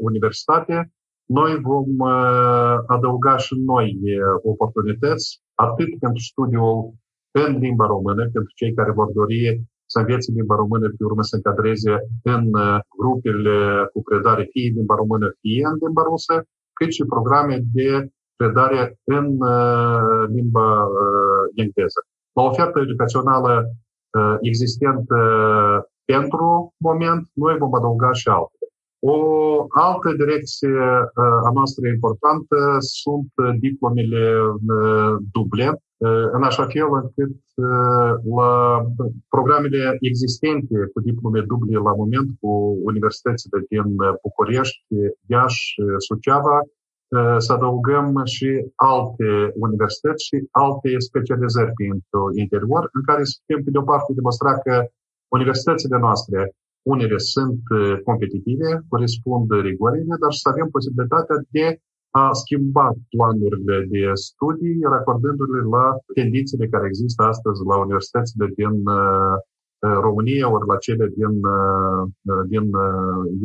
universitate, 0.00 0.92
noi 1.26 1.52
vom 1.60 1.88
uh, 1.98 2.76
adăuga 2.86 3.36
și 3.36 3.54
noi 3.66 3.88
uh, 4.02 4.40
oportunități, 4.42 5.42
atât 5.54 5.90
pentru 5.98 6.22
studiul 6.30 6.92
în 7.30 7.58
limba 7.58 7.86
română, 7.86 8.22
pentru 8.22 8.52
cei 8.54 8.72
care 8.74 8.92
vor 8.92 9.10
dori 9.12 9.62
să 9.86 9.98
învețe 9.98 10.32
limba 10.34 10.54
română, 10.54 10.86
pe 10.88 11.04
urmă 11.04 11.22
să 11.22 11.36
încadreze 11.36 11.94
în 12.22 12.44
uh, 12.54 12.78
grupele 12.98 13.56
cu 13.92 14.02
predare 14.02 14.42
fie 14.50 14.68
în 14.68 14.76
limba 14.76 14.94
română, 14.94 15.26
fie 15.40 15.64
în 15.72 15.76
limba 15.84 16.02
rusă, 16.02 16.34
cât 16.72 16.90
și 16.92 17.04
programe 17.04 17.56
de 17.72 18.08
predare 18.36 18.98
în 19.04 19.26
limba 20.36 20.68
engleză. 21.54 22.00
La 22.32 22.42
oferta 22.42 22.80
educațională 22.80 23.52
existentă 24.40 25.18
pentru 26.04 26.74
moment, 26.76 27.24
noi 27.34 27.56
vom 27.58 27.74
adăuga 27.74 28.12
și 28.12 28.28
altele. 28.28 28.63
O 29.06 29.16
altă 29.68 30.08
direcție 30.22 30.76
a 31.48 31.50
noastră 31.54 31.88
importantă 31.88 32.56
sunt 32.78 33.32
diplomele 33.60 34.24
duble, 35.32 35.82
în 36.36 36.42
așa 36.42 36.66
fel 36.66 36.88
încât 37.02 37.34
la 38.38 38.52
programele 39.28 39.96
existente 40.00 40.76
cu 40.92 41.00
diplome 41.00 41.40
duble 41.40 41.76
la 41.88 41.94
moment 41.94 42.28
cu 42.40 42.50
universitățile 42.84 43.58
din 43.68 43.86
București, 44.22 44.84
Iași, 45.26 45.74
Suceava, 45.98 46.58
să 47.38 47.52
adăugăm 47.52 48.20
și 48.24 48.48
alte 48.74 49.28
universități 49.54 50.24
și 50.24 50.36
alte 50.50 50.88
specializări 50.98 51.72
pentru 51.82 52.20
interior, 52.42 52.88
în 52.92 53.02
care 53.08 53.24
să 53.24 53.34
putem, 53.38 53.64
pe 53.64 53.70
de 53.70 53.78
o 53.78 53.82
parte, 53.82 54.12
demonstra 54.12 54.58
că 54.58 54.84
Universitățile 55.28 55.98
noastre, 55.98 56.38
unele 56.92 57.18
sunt 57.18 57.62
uh, 57.70 57.96
competitive, 58.08 58.68
corespund 58.88 59.46
rigorile, 59.68 60.14
dar 60.22 60.32
să 60.42 60.48
avem 60.48 60.68
posibilitatea 60.76 61.36
de 61.56 61.66
a 62.10 62.32
schimba 62.32 62.86
planurile 63.12 63.76
de 63.94 64.02
studii, 64.26 64.78
racordându-le 64.94 65.60
la 65.76 65.86
tendințele 66.14 66.66
care 66.74 66.86
există 66.86 67.22
astăzi 67.22 67.60
la 67.70 67.76
universitățile 67.84 68.46
din 68.60 68.74
uh, 69.00 69.36
România 70.06 70.46
ori 70.54 70.66
la 70.72 70.76
cele 70.76 71.06
din, 71.18 71.34
uh, 71.58 72.02
din 72.52 72.66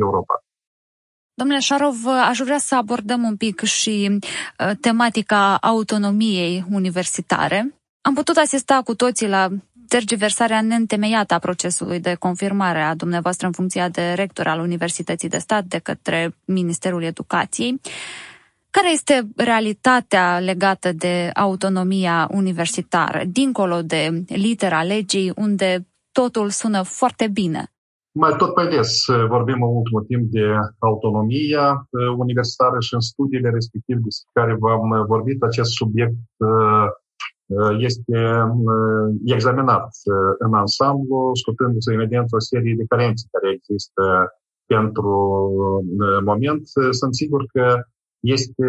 Europa. 0.04 0.34
Domnule 1.34 1.60
Șarov, 1.60 1.96
aș 2.30 2.38
vrea 2.38 2.58
să 2.58 2.76
abordăm 2.76 3.22
un 3.22 3.36
pic 3.36 3.60
și 3.60 4.18
tematica 4.80 5.56
autonomiei 5.56 6.64
universitare. 6.70 7.80
Am 8.00 8.14
putut 8.14 8.36
asista 8.36 8.80
cu 8.84 8.94
toții 8.94 9.28
la 9.28 9.48
tergiversarea 9.94 10.60
neîntemeiată 10.62 11.34
a 11.34 11.38
procesului 11.48 12.00
de 12.00 12.14
confirmare 12.14 12.80
a 12.80 12.94
dumneavoastră 12.94 13.46
în 13.46 13.52
funcția 13.52 13.88
de 13.88 14.12
rector 14.12 14.46
al 14.46 14.60
Universității 14.60 15.28
de 15.28 15.38
Stat 15.38 15.64
de 15.64 15.78
către 15.78 16.18
Ministerul 16.44 17.02
Educației. 17.02 17.80
Care 18.70 18.92
este 18.92 19.28
realitatea 19.36 20.38
legată 20.38 20.92
de 20.92 21.30
autonomia 21.34 22.28
universitară, 22.30 23.20
dincolo 23.26 23.82
de 23.82 24.24
litera 24.26 24.82
legii, 24.82 25.32
unde 25.36 25.86
totul 26.12 26.48
sună 26.48 26.82
foarte 26.82 27.26
bine? 27.28 27.62
Mai 28.12 28.34
tot 28.36 28.54
pe 28.54 28.64
des 28.74 29.04
vorbim 29.28 29.62
în 29.62 29.74
ultimul 29.80 30.04
timp 30.12 30.24
de 30.30 30.46
autonomia 30.78 31.88
universitară 32.16 32.76
și 32.80 32.94
în 32.94 33.00
studiile 33.00 33.50
respective 33.58 34.00
despre 34.08 34.30
care 34.32 34.56
v-am 34.62 35.06
vorbit, 35.06 35.42
acest 35.42 35.70
subiect 35.70 36.14
este 37.78 38.18
examinat 39.24 39.88
în 40.38 40.54
ansamblu, 40.54 41.30
scutându-se 41.32 41.92
evident 41.92 42.32
o 42.32 42.38
serie 42.38 42.74
de 42.76 42.84
carențe 42.88 43.24
care 43.30 43.52
există 43.52 44.02
pentru 44.66 45.12
moment. 46.24 46.60
Sunt 46.90 47.14
sigur 47.14 47.44
că 47.52 47.66
este 48.20 48.68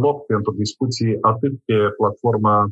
loc 0.00 0.26
pentru 0.26 0.52
discuții 0.52 1.18
atât 1.20 1.52
pe 1.64 1.74
platforma 1.96 2.68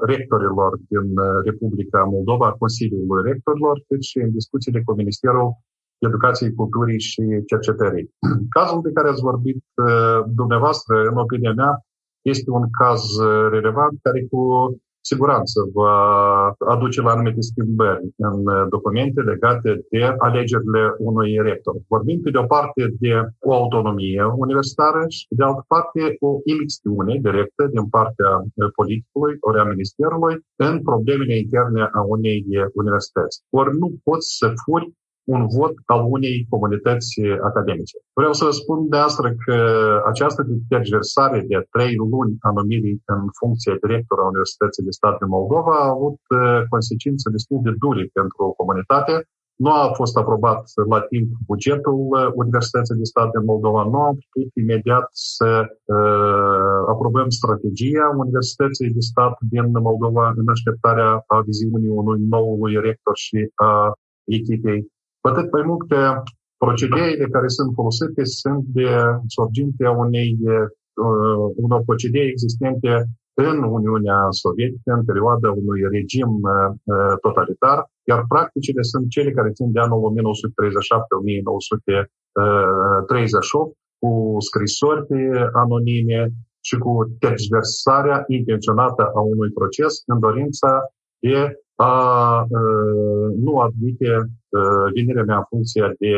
rectorilor 0.00 0.70
din 0.88 1.06
Republica 1.44 2.02
Moldova, 2.02 2.52
Consiliului 2.52 3.22
Rectorilor, 3.30 3.82
cât 3.88 4.02
și 4.02 4.18
în 4.18 4.30
discuțiile 4.30 4.82
cu 4.84 4.92
Ministerul 4.94 5.48
Educației, 5.98 6.54
Culturii 6.54 7.00
și 7.00 7.22
Cercetării. 7.46 8.10
Cazul 8.56 8.80
de 8.82 8.92
care 8.92 9.08
ați 9.08 9.26
vorbit 9.30 9.64
dumneavoastră, 10.40 10.94
în 11.10 11.16
opinia 11.16 11.52
mea, 11.52 11.72
este 12.22 12.50
un 12.50 12.66
caz 12.80 13.02
uh, 13.18 13.48
relevant 13.50 13.98
care 14.02 14.26
cu 14.30 14.40
siguranță 15.00 15.58
va 15.78 15.96
aduce 16.74 17.00
la 17.00 17.10
anumite 17.10 17.40
schimbări 17.40 18.04
în 18.16 18.38
uh, 18.46 18.66
documente 18.74 19.20
legate 19.20 19.70
de 19.90 20.02
alegerile 20.18 20.82
unui 20.98 21.30
rector. 21.48 21.74
Vorbim 21.94 22.20
pe 22.22 22.30
de 22.30 22.38
o 22.38 22.46
parte 22.56 22.82
de 23.04 23.12
o 23.48 23.50
autonomie 23.60 24.22
universitară 24.44 25.02
și 25.08 25.26
pe 25.28 25.34
de 25.38 25.44
altă 25.44 25.64
parte 25.74 26.00
o 26.20 26.30
imixtiune 26.52 27.14
directă 27.26 27.62
din 27.74 27.86
partea 27.96 28.30
uh, 28.42 28.68
politicului 28.78 29.34
ori 29.40 29.58
a 29.58 29.70
ministerului 29.74 30.34
în 30.66 30.74
problemele 30.88 31.34
interne 31.44 31.82
a 31.98 32.00
unei 32.16 32.44
universități. 32.82 33.36
Ori 33.60 33.70
nu 33.80 33.88
poți 34.06 34.28
să 34.38 34.46
furi 34.64 34.92
un 35.34 35.42
vot 35.56 35.74
al 35.94 36.02
unei 36.16 36.46
comunități 36.52 37.12
academice. 37.50 37.96
Vreau 38.20 38.32
să 38.40 38.46
spun 38.50 38.78
de 38.88 38.96
asta 39.08 39.28
că 39.44 39.56
această 40.12 40.40
tergiversare 40.68 41.38
de 41.48 41.58
trei 41.74 41.94
luni 42.12 42.32
a 42.46 42.50
numirii 42.58 43.02
în 43.14 43.22
funcție 43.40 43.72
director 43.84 44.16
a 44.18 44.30
Universității 44.32 44.86
de 44.88 44.96
Stat 44.98 45.18
din 45.18 45.30
Moldova 45.36 45.74
a 45.80 45.92
avut 45.96 46.20
uh, 46.28 46.60
consecințe 46.72 47.26
destul 47.36 47.60
de 47.66 47.72
dure 47.82 48.04
pentru 48.18 48.42
comunitate. 48.60 49.14
Nu 49.64 49.70
a 49.70 49.92
fost 50.00 50.16
aprobat 50.16 50.62
la 50.92 51.00
timp 51.00 51.28
bugetul 51.50 51.98
uh, 52.10 52.28
Universității 52.42 53.00
de 53.02 53.10
Stat 53.12 53.30
din 53.36 53.44
Moldova, 53.52 53.82
nu 53.92 53.98
am 54.08 54.16
putut 54.22 54.50
imediat 54.62 55.06
să 55.36 55.50
uh, 55.94 56.78
aprobăm 56.92 57.28
strategia 57.40 58.06
Universității 58.24 58.90
de 58.96 59.02
Stat 59.10 59.34
din 59.54 59.66
Moldova 59.88 60.24
în 60.40 60.48
așteptarea 60.48 61.10
a 61.34 61.36
viziunii 61.48 61.96
unui 62.02 62.20
noului 62.34 62.74
rector 62.86 63.16
și 63.26 63.38
a 63.54 63.92
echipei 64.38 64.80
cu 65.20 65.28
atât 65.28 65.52
mai 65.52 65.62
mult 65.70 65.88
că 65.88 66.00
procedeile 66.64 67.26
care 67.34 67.48
sunt 67.48 67.70
folosite 67.74 68.24
sunt 68.24 68.64
de 68.78 68.88
sorginte 69.26 69.84
a 69.84 69.90
unei, 69.90 70.30
uh, 70.54 70.66
unor 71.64 71.82
procedee 71.90 72.26
existente 72.28 72.90
în 73.46 73.56
Uniunea 73.62 74.18
Sovietică 74.30 74.90
în 74.98 75.04
perioada 75.04 75.48
unui 75.50 75.80
regim 75.96 76.30
uh, 76.42 76.70
totalitar, 77.20 77.78
iar 78.10 78.20
practicile 78.28 78.82
sunt 78.82 79.08
cele 79.08 79.30
care 79.30 79.50
țin 79.50 79.72
de 79.72 79.80
anul 79.80 80.00
1937-1938, 80.10 80.10
cu 84.02 84.36
scrisori 84.48 85.06
anonime 85.52 86.30
și 86.60 86.76
cu 86.78 86.92
tergiversarea 87.18 88.24
intenționată 88.26 89.02
a 89.14 89.20
unui 89.20 89.50
proces 89.50 90.02
în 90.06 90.18
dorința 90.18 90.70
de 91.18 91.58
a 91.80 92.44
nu 93.44 93.58
admite 93.58 94.10
venirea 94.94 95.24
mea 95.24 95.36
în 95.36 95.48
funcție 95.48 95.94
de 95.98 96.12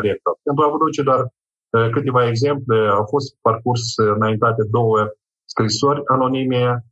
rector. 0.00 0.34
Pentru 0.42 0.64
a 0.64 0.70
vă 0.70 0.76
duce 0.84 1.02
doar 1.02 1.20
câteva 1.90 2.28
exemple, 2.28 2.78
au 2.98 3.04
fost 3.04 3.36
parcurs 3.40 3.82
înaintate 3.96 4.62
două 4.70 4.98
scrisori 5.44 6.02
anonime 6.04 6.84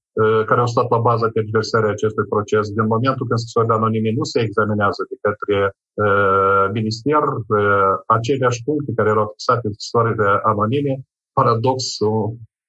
care 0.48 0.60
au 0.60 0.66
stat 0.66 0.88
la 0.90 0.98
baza 0.98 1.28
tergiversării 1.28 1.90
acestui 1.90 2.24
proces. 2.34 2.64
Din 2.68 2.86
momentul 2.94 3.26
când 3.26 3.38
scrisorile 3.38 3.74
anonime 3.74 4.10
nu 4.18 4.24
se 4.32 4.40
examinează 4.40 5.02
de 5.10 5.16
către 5.26 5.58
uh, 6.04 6.64
minister, 6.78 7.22
uh, 7.22 7.92
aceleași 8.06 8.62
puncte 8.66 8.92
care 8.96 9.08
erau 9.08 9.26
fixate 9.32 9.66
în 9.66 9.72
scrisorile 9.72 10.28
anonime, 10.42 10.94
paradox, 11.32 11.80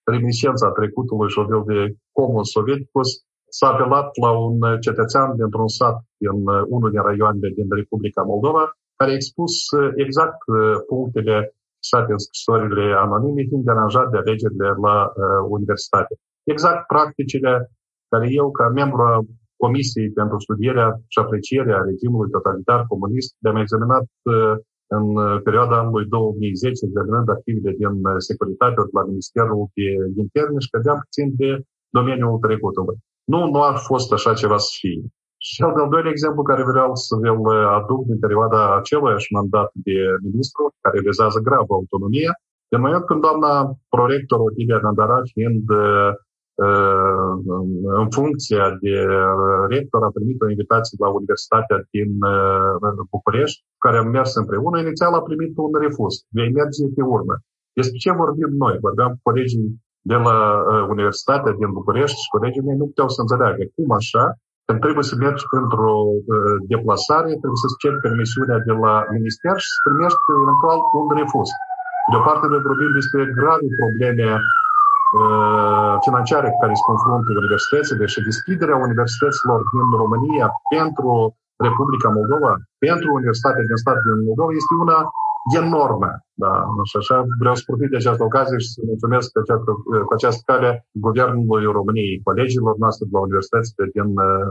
reminiscența 0.04 0.68
trecutului 0.78 1.30
și 1.30 1.40
o 1.40 1.46
fel 1.52 1.64
de 1.72 1.80
comun 2.18 2.44
sovieticus, 2.44 3.10
s-a 3.50 3.68
apelat 3.68 4.10
la 4.22 4.32
un 4.32 4.80
cetățean 4.80 5.36
dintr-un 5.36 5.68
sat 5.68 5.98
din 6.18 6.38
unul 6.76 6.92
din 6.92 7.02
raioanele 7.02 7.50
din 7.56 7.68
Republica 7.70 8.22
Moldova, 8.22 8.64
care 8.96 9.12
a 9.12 9.14
expus 9.14 9.54
exact 9.96 10.38
punctele 10.88 11.54
fixate 11.80 12.12
în 12.12 12.22
scrisorile 12.26 12.86
anonime, 13.06 13.44
fiind 13.50 13.66
deranjat 13.72 14.08
de 14.12 14.18
alegerile 14.18 14.70
la 14.86 14.96
uh, 15.06 15.42
universitate. 15.58 16.14
Exact 16.54 16.82
practicile 16.94 17.54
care 18.12 18.28
eu, 18.42 18.52
ca 18.52 18.66
membru 18.82 19.02
a 19.02 19.26
Comisiei 19.64 20.10
pentru 20.20 20.38
studierea 20.40 20.90
și 21.12 21.20
aprecierea 21.20 21.86
regimului 21.90 22.32
totalitar 22.36 22.86
comunist, 22.88 23.36
le-am 23.44 23.60
examinat 23.64 24.06
uh, 24.24 24.56
în 24.98 25.06
perioada 25.48 25.76
anului 25.80 26.06
2010, 26.06 26.86
examinând 26.86 27.30
activele 27.30 27.72
din 27.78 27.94
securitate 28.18 28.82
la 28.98 29.04
Ministerul 29.12 29.70
de 29.76 30.22
Interne 30.26 30.60
și 30.60 30.70
credeam 30.70 31.00
puțin 31.06 31.28
de 31.42 31.50
domeniul 31.98 32.40
trecutului. 32.46 32.98
Nu, 33.32 33.40
nu 33.54 33.60
a 33.70 33.72
fost 33.90 34.10
așa 34.18 34.34
ceva 34.42 34.58
să 34.58 34.72
fie. 34.80 35.02
Și 35.48 35.62
al 35.62 35.74
de-al 35.76 35.90
doilea 35.90 36.12
exemplu 36.12 36.42
care 36.42 36.64
vreau 36.72 36.92
să 37.06 37.12
vi-l 37.22 37.46
aduc 37.80 38.02
din 38.10 38.20
perioada 38.26 38.62
aceluiași 38.76 39.34
mandat 39.34 39.70
de 39.88 39.98
ministru, 40.28 40.64
care 40.84 41.08
vizează 41.08 41.40
grav 41.48 41.66
autonomia, 41.80 42.34
în 42.76 42.82
momentul 42.82 43.10
când 43.10 43.22
doamna 43.28 43.54
prorector 43.96 44.40
Otilia 44.40 44.80
Nandara, 44.84 45.20
fiind 45.34 45.66
în 48.02 48.08
funcție 48.18 48.62
de 48.82 48.96
rector, 49.74 50.02
a 50.04 50.16
primit 50.18 50.42
o 50.42 50.50
invitație 50.50 50.98
la 51.04 51.10
Universitatea 51.20 51.78
din 51.96 52.12
București, 53.10 53.60
care 53.84 53.98
am 53.98 54.10
mers 54.18 54.32
împreună. 54.36 54.80
Inițial 54.80 55.14
a 55.14 55.28
primit 55.30 55.52
un 55.56 55.72
refuz. 55.84 56.14
Vei 56.38 56.52
merge 56.60 56.84
pe 56.96 57.04
urmă. 57.16 57.36
Despre 57.78 57.98
ce 58.04 58.12
vorbim 58.24 58.52
noi? 58.64 58.76
Vorbeam 58.88 59.12
cu 59.14 59.20
colegii 59.24 59.68
de 60.12 60.18
la 60.26 60.38
Universitatea 60.94 61.52
din 61.60 61.72
București 61.80 62.22
și 62.24 62.34
colegii 62.36 62.66
mei 62.68 62.82
nu 62.82 62.90
puteau 62.92 63.10
să 63.16 63.20
înțeleagă 63.22 63.62
cum 63.76 63.90
așa, 64.00 64.24
când 64.68 64.80
trebuie 64.86 65.06
să 65.12 65.16
mergi 65.26 65.44
pentru 65.56 65.90
deplasare, 66.74 67.30
trebuie 67.42 67.64
să-ți 67.64 67.80
ceri 67.82 68.04
permisiunea 68.06 68.60
de 68.68 68.74
la 68.84 68.94
minister 69.16 69.56
și 69.64 69.70
să 69.76 69.80
primești 69.88 70.20
eventual 70.44 70.80
un 71.00 71.08
refuz. 71.20 71.50
De 72.12 72.16
o 72.20 72.22
parte, 72.28 72.46
noi 72.52 72.62
vorbim 72.70 72.92
despre 73.00 73.22
grave 73.40 73.68
probleme 73.80 74.28
financiare 76.06 76.48
cu 76.52 76.60
care 76.64 76.74
se 76.80 76.88
confruntă 76.92 77.30
universitățile 77.42 78.06
și 78.14 78.28
deschiderea 78.30 78.84
universităților 78.88 79.60
din 79.72 79.86
România 80.02 80.48
pentru 80.76 81.12
Republica 81.68 82.10
Moldova, 82.18 82.52
pentru 82.86 83.08
Universitatea 83.20 83.64
din 83.70 83.80
stat 83.84 83.98
din 84.06 84.18
Moldova, 84.28 84.52
este 84.62 84.74
una 84.86 85.00
enormă. 85.62 86.12
Da? 86.44 86.54
Și 86.90 86.96
așa 87.02 87.18
vreau 87.42 87.56
să 87.56 87.64
profit 87.70 87.90
de 87.92 88.00
această 88.02 88.24
ocazie 88.30 88.58
și 88.64 88.74
să 88.76 88.80
mulțumesc 88.92 89.28
pe 89.32 89.40
această, 89.44 89.72
cu 90.08 90.14
această 90.18 90.42
cale 90.50 90.70
Guvernului 91.06 91.66
României, 91.78 92.22
colegilor 92.28 92.76
noastre 92.84 93.04
de 93.10 93.14
la 93.18 93.26
universitățile 93.28 93.86
din 93.96 94.10
uh, 94.18 94.48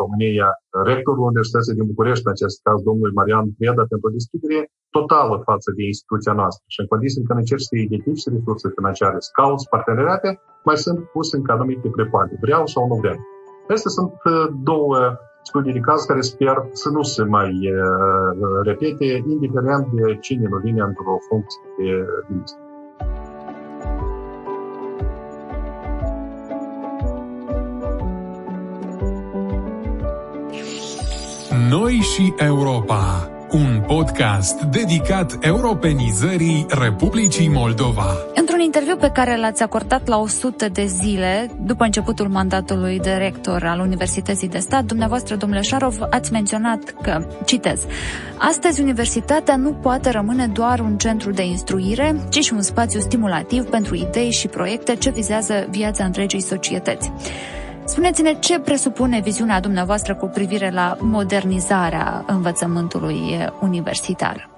România, 0.00 0.48
rectorul 0.90 1.30
Universității 1.32 1.78
din 1.78 1.86
București, 1.92 2.24
în 2.26 2.32
acest 2.36 2.56
caz 2.66 2.78
domnul 2.88 3.10
Marian 3.18 3.46
Preda, 3.58 3.84
pentru 3.90 4.06
o 4.08 4.16
deschidere 4.18 4.60
totală 4.98 5.34
față 5.50 5.68
de 5.76 5.82
instituția 5.92 6.34
noastră. 6.40 6.64
Și 6.72 6.80
în 6.82 6.86
condiții 6.92 7.24
când 7.26 7.38
încerci 7.38 7.68
să 7.68 7.74
identifici 7.76 8.32
resurse 8.36 8.66
financiare, 8.76 9.16
să 9.26 9.30
cauți 9.40 9.68
parteneriate, 9.74 10.28
mai 10.68 10.76
sunt 10.84 10.98
puse 11.14 11.36
în 11.36 11.44
anumite 11.56 11.88
prepare. 11.98 12.32
Vreau 12.44 12.62
sau 12.72 12.82
nu 12.90 12.96
vreau. 13.02 13.18
Acestea 13.66 13.92
sunt 13.98 14.14
uh, 14.24 14.46
două 14.70 14.98
studii 15.42 15.72
de 15.72 15.78
caz 15.78 16.04
care 16.04 16.20
sper 16.20 16.68
să 16.72 16.88
nu 16.88 17.02
se 17.02 17.22
mai 17.24 17.50
uh, 17.50 18.62
repete, 18.64 19.04
indiferent 19.04 19.86
de 19.92 20.16
cine 20.20 20.48
nu 20.48 20.56
vine 20.56 20.82
într-o 20.82 21.16
funcție 21.28 21.60
de 21.78 22.06
ministru. 22.28 22.60
Noi 31.68 31.92
și 31.92 32.34
Europa 32.36 33.30
un 33.52 33.82
podcast 33.86 34.62
dedicat 34.62 35.38
europenizării 35.40 36.66
Republicii 36.68 37.48
Moldova. 37.48 38.04
Într-un 38.34 38.60
interviu 38.60 38.96
pe 38.96 39.10
care 39.10 39.36
l-ați 39.36 39.62
acordat 39.62 40.06
la 40.06 40.18
100 40.18 40.68
de 40.68 40.84
zile, 40.84 41.50
după 41.60 41.84
începutul 41.84 42.28
mandatului 42.28 43.00
de 43.00 43.10
rector 43.10 43.64
al 43.64 43.80
Universității 43.80 44.48
de 44.48 44.58
Stat, 44.58 44.84
dumneavoastră, 44.84 45.36
domnule 45.36 45.60
Șarov, 45.62 45.96
ați 46.10 46.32
menționat 46.32 46.94
că, 47.02 47.26
citez, 47.44 47.80
astăzi 48.36 48.80
universitatea 48.80 49.56
nu 49.56 49.72
poate 49.72 50.10
rămâne 50.10 50.46
doar 50.46 50.80
un 50.80 50.96
centru 50.98 51.30
de 51.30 51.44
instruire, 51.44 52.16
ci 52.30 52.44
și 52.44 52.52
un 52.52 52.62
spațiu 52.62 53.00
stimulativ 53.00 53.64
pentru 53.64 53.94
idei 53.94 54.30
și 54.30 54.48
proiecte 54.48 54.94
ce 54.94 55.10
vizează 55.10 55.66
viața 55.70 56.04
întregii 56.04 56.40
societăți. 56.40 57.12
Spuneți-ne 57.84 58.38
ce 58.38 58.60
presupune 58.60 59.20
viziunea 59.20 59.60
dumneavoastră 59.60 60.14
cu 60.14 60.26
privire 60.26 60.70
la 60.70 60.96
modernizarea 61.00 62.24
învățământului 62.26 63.48
universitar. 63.60 64.50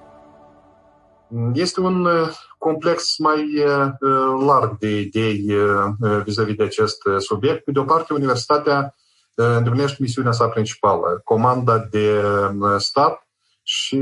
Este 1.53 1.79
un 1.79 2.05
uh, 2.05 2.29
complex 2.57 3.17
mai 3.17 3.43
uh, 3.57 4.45
larg 4.45 4.77
de 4.77 4.99
idei 4.99 5.45
uh, 5.49 6.21
vis-a-vis 6.23 6.55
de 6.55 6.63
acest 6.63 7.01
subiect. 7.17 7.63
Pe 7.63 7.71
de 7.71 7.79
o 7.79 7.83
parte, 7.83 8.13
universitatea 8.13 8.95
îndeplinește 9.35 9.97
misiunea 9.99 10.31
sa 10.31 10.47
principală, 10.47 11.21
comanda 11.23 11.77
de 11.77 12.21
stat 12.77 13.24
și 13.67 14.01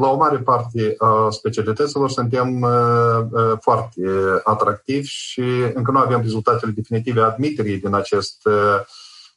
la 0.00 0.10
o 0.10 0.16
mare 0.16 0.38
parte 0.38 0.94
a 0.98 1.30
specialităților 1.30 2.10
suntem 2.10 2.60
uh, 2.60 3.24
uh, 3.30 3.52
foarte 3.60 4.02
atractivi 4.44 5.06
și 5.06 5.42
încă 5.74 5.90
nu 5.90 5.98
avem 5.98 6.20
rezultatele 6.20 6.72
definitive 6.72 7.20
a 7.20 7.24
admiterii 7.24 7.78
din 7.78 7.94
acest 7.94 8.44
uh, 8.44 8.80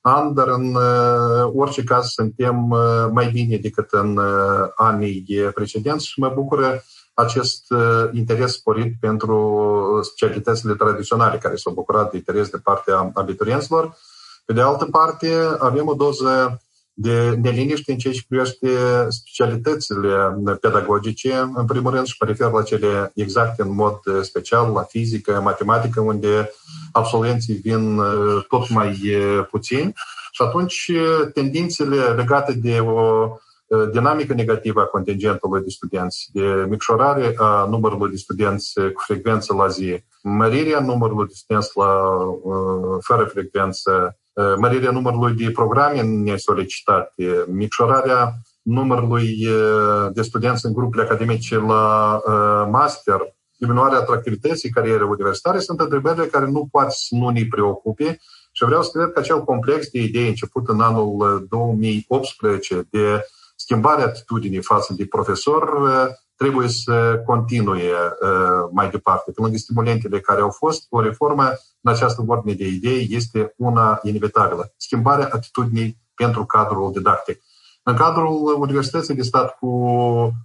an, 0.02 0.34
dar 0.34 0.48
în 0.48 0.78
orice 1.54 1.84
caz 1.84 2.06
suntem 2.06 2.56
mai 3.12 3.30
bine 3.32 3.58
decât 3.58 3.92
în 3.92 4.20
anii 4.76 5.26
precedenți 5.54 6.08
și 6.08 6.20
mă 6.20 6.32
bucură 6.36 6.84
acest 7.14 7.66
interes 8.12 8.52
sporit 8.52 8.94
pentru 9.00 10.00
specialitățile 10.04 10.74
tradiționale 10.74 11.38
care 11.38 11.56
s-au 11.56 11.74
bucurat 11.74 12.12
de 12.12 12.18
interes 12.18 12.50
de 12.50 12.58
partea 12.58 13.12
abiturienților. 13.14 13.98
Pe 14.46 14.54
de 14.54 14.62
altă 14.62 14.86
parte, 14.86 15.34
avem 15.60 15.88
o 15.88 15.94
doză 15.94 16.62
de 16.98 17.40
neliniște 17.42 17.92
în 17.92 17.98
ceea 17.98 18.14
ce 18.14 18.26
privește 18.28 18.68
specialitățile 19.10 20.10
pedagogice, 20.62 21.34
în 21.56 21.66
primul 21.66 21.92
rând, 21.92 22.06
și 22.06 22.16
mă 22.20 22.28
refer 22.28 22.52
la 22.52 22.64
cele 22.64 23.12
exacte 23.16 23.62
în 23.62 23.74
mod 23.74 24.00
special, 24.22 24.72
la 24.72 24.82
fizică, 24.82 25.42
matematică, 25.44 26.02
unde 26.02 26.52
absolvenții 26.92 27.54
vin 27.54 27.98
uh, 27.98 28.46
tot 28.48 28.70
mai 28.70 28.90
uh, 28.90 29.46
puțini. 29.50 29.94
Și 30.32 30.42
atunci 30.42 30.92
uh, 30.94 31.32
tendințele 31.34 32.04
legate 32.04 32.54
de 32.54 32.80
o 32.80 33.28
dinamică 33.92 34.34
negativă 34.34 34.82
a 34.82 34.86
contingentului 34.86 35.64
de 35.64 35.70
studenți, 35.70 36.30
de 36.34 36.66
micșorare 36.70 37.34
a 37.38 37.68
numărului 37.70 38.10
de 38.10 38.18
studenți 38.18 38.74
cu 38.74 39.04
frecvență 39.06 39.54
la 39.54 39.68
zi, 39.68 40.04
mărirea 40.24 40.80
numărului 40.80 41.28
de 41.28 41.34
studenți 41.36 41.72
la, 41.74 42.18
fără 43.00 43.24
frecvență, 43.24 44.18
mărirea 44.58 44.92
numărului 44.92 45.34
de 45.34 45.52
programe 45.52 46.02
nesolicitate, 46.02 47.46
micșorarea 47.48 48.34
numărului 48.62 49.48
de 50.14 50.22
studenți 50.22 50.66
în 50.66 50.74
grupurile 50.74 51.04
academice 51.04 51.58
la 51.58 52.20
master, 52.72 53.20
diminuarea 53.58 53.98
atractivității 53.98 54.70
carierei 54.70 55.08
universitare 55.08 55.60
sunt 55.60 55.80
întrebările 55.80 56.26
care 56.26 56.46
nu 56.46 56.68
poate 56.72 56.90
să 56.90 57.16
nu 57.16 57.30
ne 57.30 57.46
preocupe 57.50 58.20
și 58.52 58.66
vreau 58.66 58.84
să 58.84 58.90
cred 58.94 59.12
că 59.12 59.20
acel 59.20 59.44
complex 59.44 59.88
de 59.88 60.02
idei 60.02 60.28
început 60.28 60.68
în 60.68 60.80
anul 60.80 61.46
2018 61.50 62.88
de 62.90 63.26
schimbarea 63.56 64.06
atitudinii 64.06 64.62
față 64.62 64.94
de 64.94 65.06
profesor 65.06 65.70
trebuie 66.36 66.68
să 66.68 67.22
continue 67.26 67.92
uh, 67.92 68.70
mai 68.72 68.90
departe. 68.90 69.32
Pe 69.32 69.42
lângă 69.42 69.58
stimulentele 69.58 70.20
care 70.20 70.42
au 70.42 70.50
fost, 70.50 70.86
o 70.90 71.02
reformă 71.02 71.44
în 71.82 71.92
această 71.92 72.24
ordine 72.28 72.54
de 72.54 72.68
idei 72.68 73.08
este 73.10 73.54
una 73.58 74.00
inevitabilă. 74.04 74.74
Schimbarea 74.78 75.30
atitudinii 75.32 75.98
pentru 76.16 76.46
cadrul 76.46 76.92
didactic. 76.92 77.42
În 77.84 77.96
cadrul 77.96 78.56
Universității 78.60 79.16
de 79.16 79.22
Stat, 79.22 79.58
cu 79.58 79.70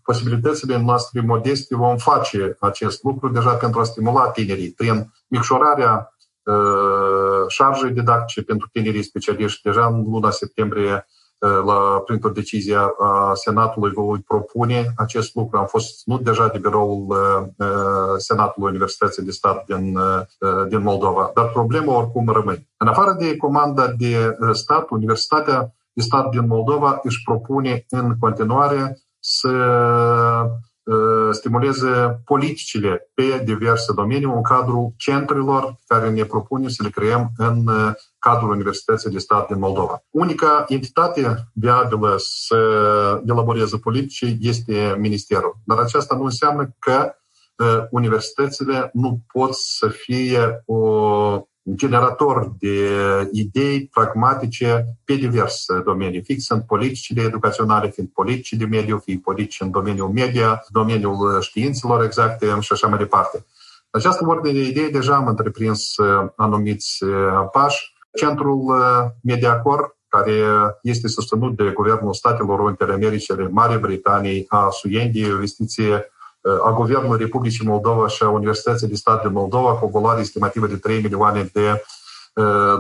posibilitățile 0.03 0.77
noastre 0.79 1.21
modeste, 1.21 1.77
vom 1.77 1.97
face 1.97 2.57
acest 2.61 3.03
lucru 3.03 3.29
deja 3.29 3.55
pentru 3.55 3.81
a 3.81 3.85
stimula 3.85 4.31
tinerii 4.31 4.73
prin 4.73 5.13
micșorarea 5.29 6.15
uh, 6.43 7.49
șarjei 7.49 7.91
didactice 7.91 8.43
pentru 8.43 8.69
tinerii 8.73 9.03
specialiști. 9.03 9.63
Deja 9.63 9.87
în 9.87 10.03
luna 10.03 10.31
septembrie 10.31 11.07
la, 11.41 12.03
printr-o 12.05 12.31
decizie 12.31 12.77
a 12.99 13.35
Senatului 13.35 13.91
voi 13.91 14.19
propune 14.19 14.93
acest 14.97 15.35
lucru. 15.35 15.59
Am 15.59 15.67
fost 15.67 16.07
nu 16.07 16.19
deja 16.19 16.49
de 16.49 16.59
biroul 16.59 17.17
Senatului 18.17 18.69
Universității 18.69 19.23
de 19.23 19.31
Stat 19.31 19.65
din, 19.65 19.99
din 20.69 20.83
Moldova, 20.83 21.31
dar 21.35 21.49
problema 21.49 21.97
oricum 21.97 22.29
rămâne. 22.29 22.67
În 22.77 22.87
afară 22.87 23.17
de 23.19 23.37
comanda 23.37 23.87
de 23.99 24.37
stat, 24.53 24.91
Universitatea 24.91 25.75
de 25.93 26.03
Stat 26.03 26.29
din 26.29 26.47
Moldova 26.47 27.01
își 27.03 27.23
propune 27.25 27.85
în 27.89 28.17
continuare 28.21 28.99
să 29.21 29.51
stimuleze 31.31 32.21
politicile 32.25 33.11
pe 33.15 33.43
diverse 33.45 33.93
domenii 33.93 34.33
în 34.35 34.43
cadrul 34.43 34.93
centrelor 34.97 35.79
care 35.87 36.11
ne 36.11 36.25
propune 36.25 36.69
să 36.69 36.83
le 36.83 36.89
creăm 36.89 37.31
în 37.37 37.71
cadrul 38.19 38.51
Universității 38.51 39.11
de 39.11 39.19
Stat 39.19 39.47
din 39.47 39.59
Moldova. 39.59 40.03
Unica 40.11 40.65
entitate 40.69 41.51
viabilă 41.53 42.15
să 42.19 42.57
elaboreze 43.27 43.77
politici 43.77 44.37
este 44.41 44.97
Ministerul. 44.99 45.57
Dar 45.65 45.79
aceasta 45.79 46.17
nu 46.17 46.23
înseamnă 46.23 46.77
că 46.79 47.15
universitățile 47.91 48.91
nu 48.93 49.21
pot 49.33 49.55
să 49.55 49.89
fie 49.89 50.63
o 50.65 51.49
generator 51.75 52.53
de 52.59 52.77
idei 53.33 53.89
pragmatice 53.93 54.85
pe 55.05 55.15
diverse 55.15 55.81
domenii, 55.85 56.23
fix 56.23 56.45
sunt 56.45 56.65
politicile 56.67 57.23
educaționale, 57.23 57.89
fiind 57.89 58.09
politici 58.09 58.53
de 58.53 58.65
mediu, 58.65 58.99
fie 58.99 59.21
politici 59.25 59.61
în 59.61 59.71
domeniul 59.71 60.09
media, 60.09 60.65
domeniul 60.69 61.41
științelor 61.41 62.05
exacte 62.05 62.57
și 62.61 62.73
așa 62.73 62.87
mai 62.87 62.99
departe. 62.99 63.47
Această 63.91 64.25
ordine 64.29 64.61
de 64.61 64.69
idei 64.69 64.91
deja 64.91 65.15
am 65.15 65.27
întreprins 65.27 65.95
anumiți 66.37 67.05
pași. 67.53 67.93
Centrul 68.13 68.75
Mediacor, 69.23 69.99
care 70.09 70.33
este 70.83 71.09
susținut 71.09 71.57
de 71.57 71.71
Guvernul 71.75 72.15
Statelor 72.15 72.61
Unite 72.61 72.85
ale 72.85 72.93
Americii, 72.93 73.49
Marii 73.51 73.79
Britanii, 73.79 74.45
a 74.49 74.69
Suendiei, 74.71 75.31
o 75.31 75.35
investiție 75.35 76.13
a 76.65 76.73
Guvernului 76.73 77.19
Republicii 77.19 77.67
Moldova 77.67 78.09
și 78.09 78.23
a 78.23 78.29
Universității 78.29 78.89
de 78.89 78.95
Stat 78.95 79.23
din 79.23 79.33
Moldova 79.33 79.73
cu 79.73 79.85
o 79.85 79.89
valoare 79.89 80.21
estimativă 80.21 80.67
de 80.67 80.77
3 80.77 81.01
milioane 81.01 81.51
de 81.53 81.83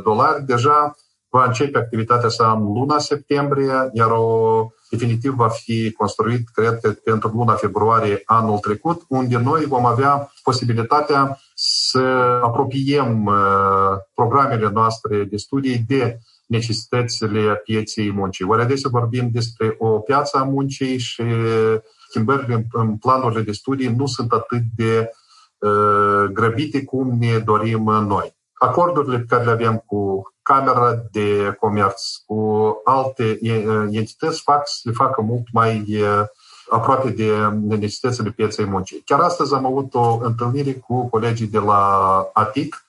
dolari. 0.04 0.42
Deja 0.42 0.94
va 1.28 1.44
începe 1.44 1.78
activitatea 1.78 2.28
sa 2.28 2.52
în 2.52 2.72
luna 2.72 2.98
septembrie, 2.98 3.90
iar 3.92 4.10
o 4.10 4.66
definitiv 4.90 5.32
va 5.32 5.48
fi 5.48 5.92
construit, 5.92 6.48
cred 6.52 6.78
că, 6.80 6.90
pentru 6.90 7.30
luna 7.34 7.54
februarie 7.54 8.22
anul 8.24 8.58
trecut, 8.58 9.02
unde 9.08 9.38
noi 9.38 9.64
vom 9.64 9.86
avea 9.86 10.32
posibilitatea 10.42 11.40
să 11.54 11.98
apropiem 12.42 13.30
programele 14.14 14.70
noastre 14.72 15.24
de 15.24 15.36
studii 15.36 15.84
de 15.88 16.18
necesitățile 16.46 17.60
pieței 17.64 18.12
muncii. 18.12 18.44
Ori 18.48 18.62
adesea 18.62 18.90
vorbim 18.92 19.28
despre 19.32 19.74
o 19.78 19.88
piață 19.88 20.36
a 20.38 20.42
muncii 20.42 20.98
și 20.98 21.22
schimbările 22.10 22.66
în 22.72 22.96
planurile 22.96 23.40
de 23.40 23.52
studii 23.52 23.94
nu 23.96 24.06
sunt 24.06 24.32
atât 24.32 24.62
de 24.76 25.10
uh, 25.58 26.24
grăbite 26.32 26.84
cum 26.84 27.18
ne 27.18 27.38
dorim 27.38 27.82
noi. 27.82 28.34
Acordurile 28.52 29.18
pe 29.18 29.24
care 29.28 29.44
le 29.44 29.50
avem 29.50 29.82
cu 29.86 30.32
Camera 30.42 30.94
de 31.12 31.56
Comerț, 31.60 32.02
cu 32.26 32.72
alte 32.84 33.38
entități, 33.90 34.42
fac 34.42 34.62
să 34.64 34.80
le 34.82 34.92
facă 34.92 35.20
mult 35.20 35.46
mai 35.52 35.84
uh, 35.88 36.22
aproape 36.70 37.10
de 37.10 37.32
necesitățile 37.60 38.30
pieței 38.30 38.64
muncii. 38.64 39.02
Chiar 39.04 39.20
astăzi 39.20 39.54
am 39.54 39.66
avut 39.66 39.94
o 39.94 40.18
întâlnire 40.22 40.72
cu 40.72 41.08
colegii 41.08 41.46
de 41.46 41.58
la 41.58 41.82
ATIC, 42.32 42.84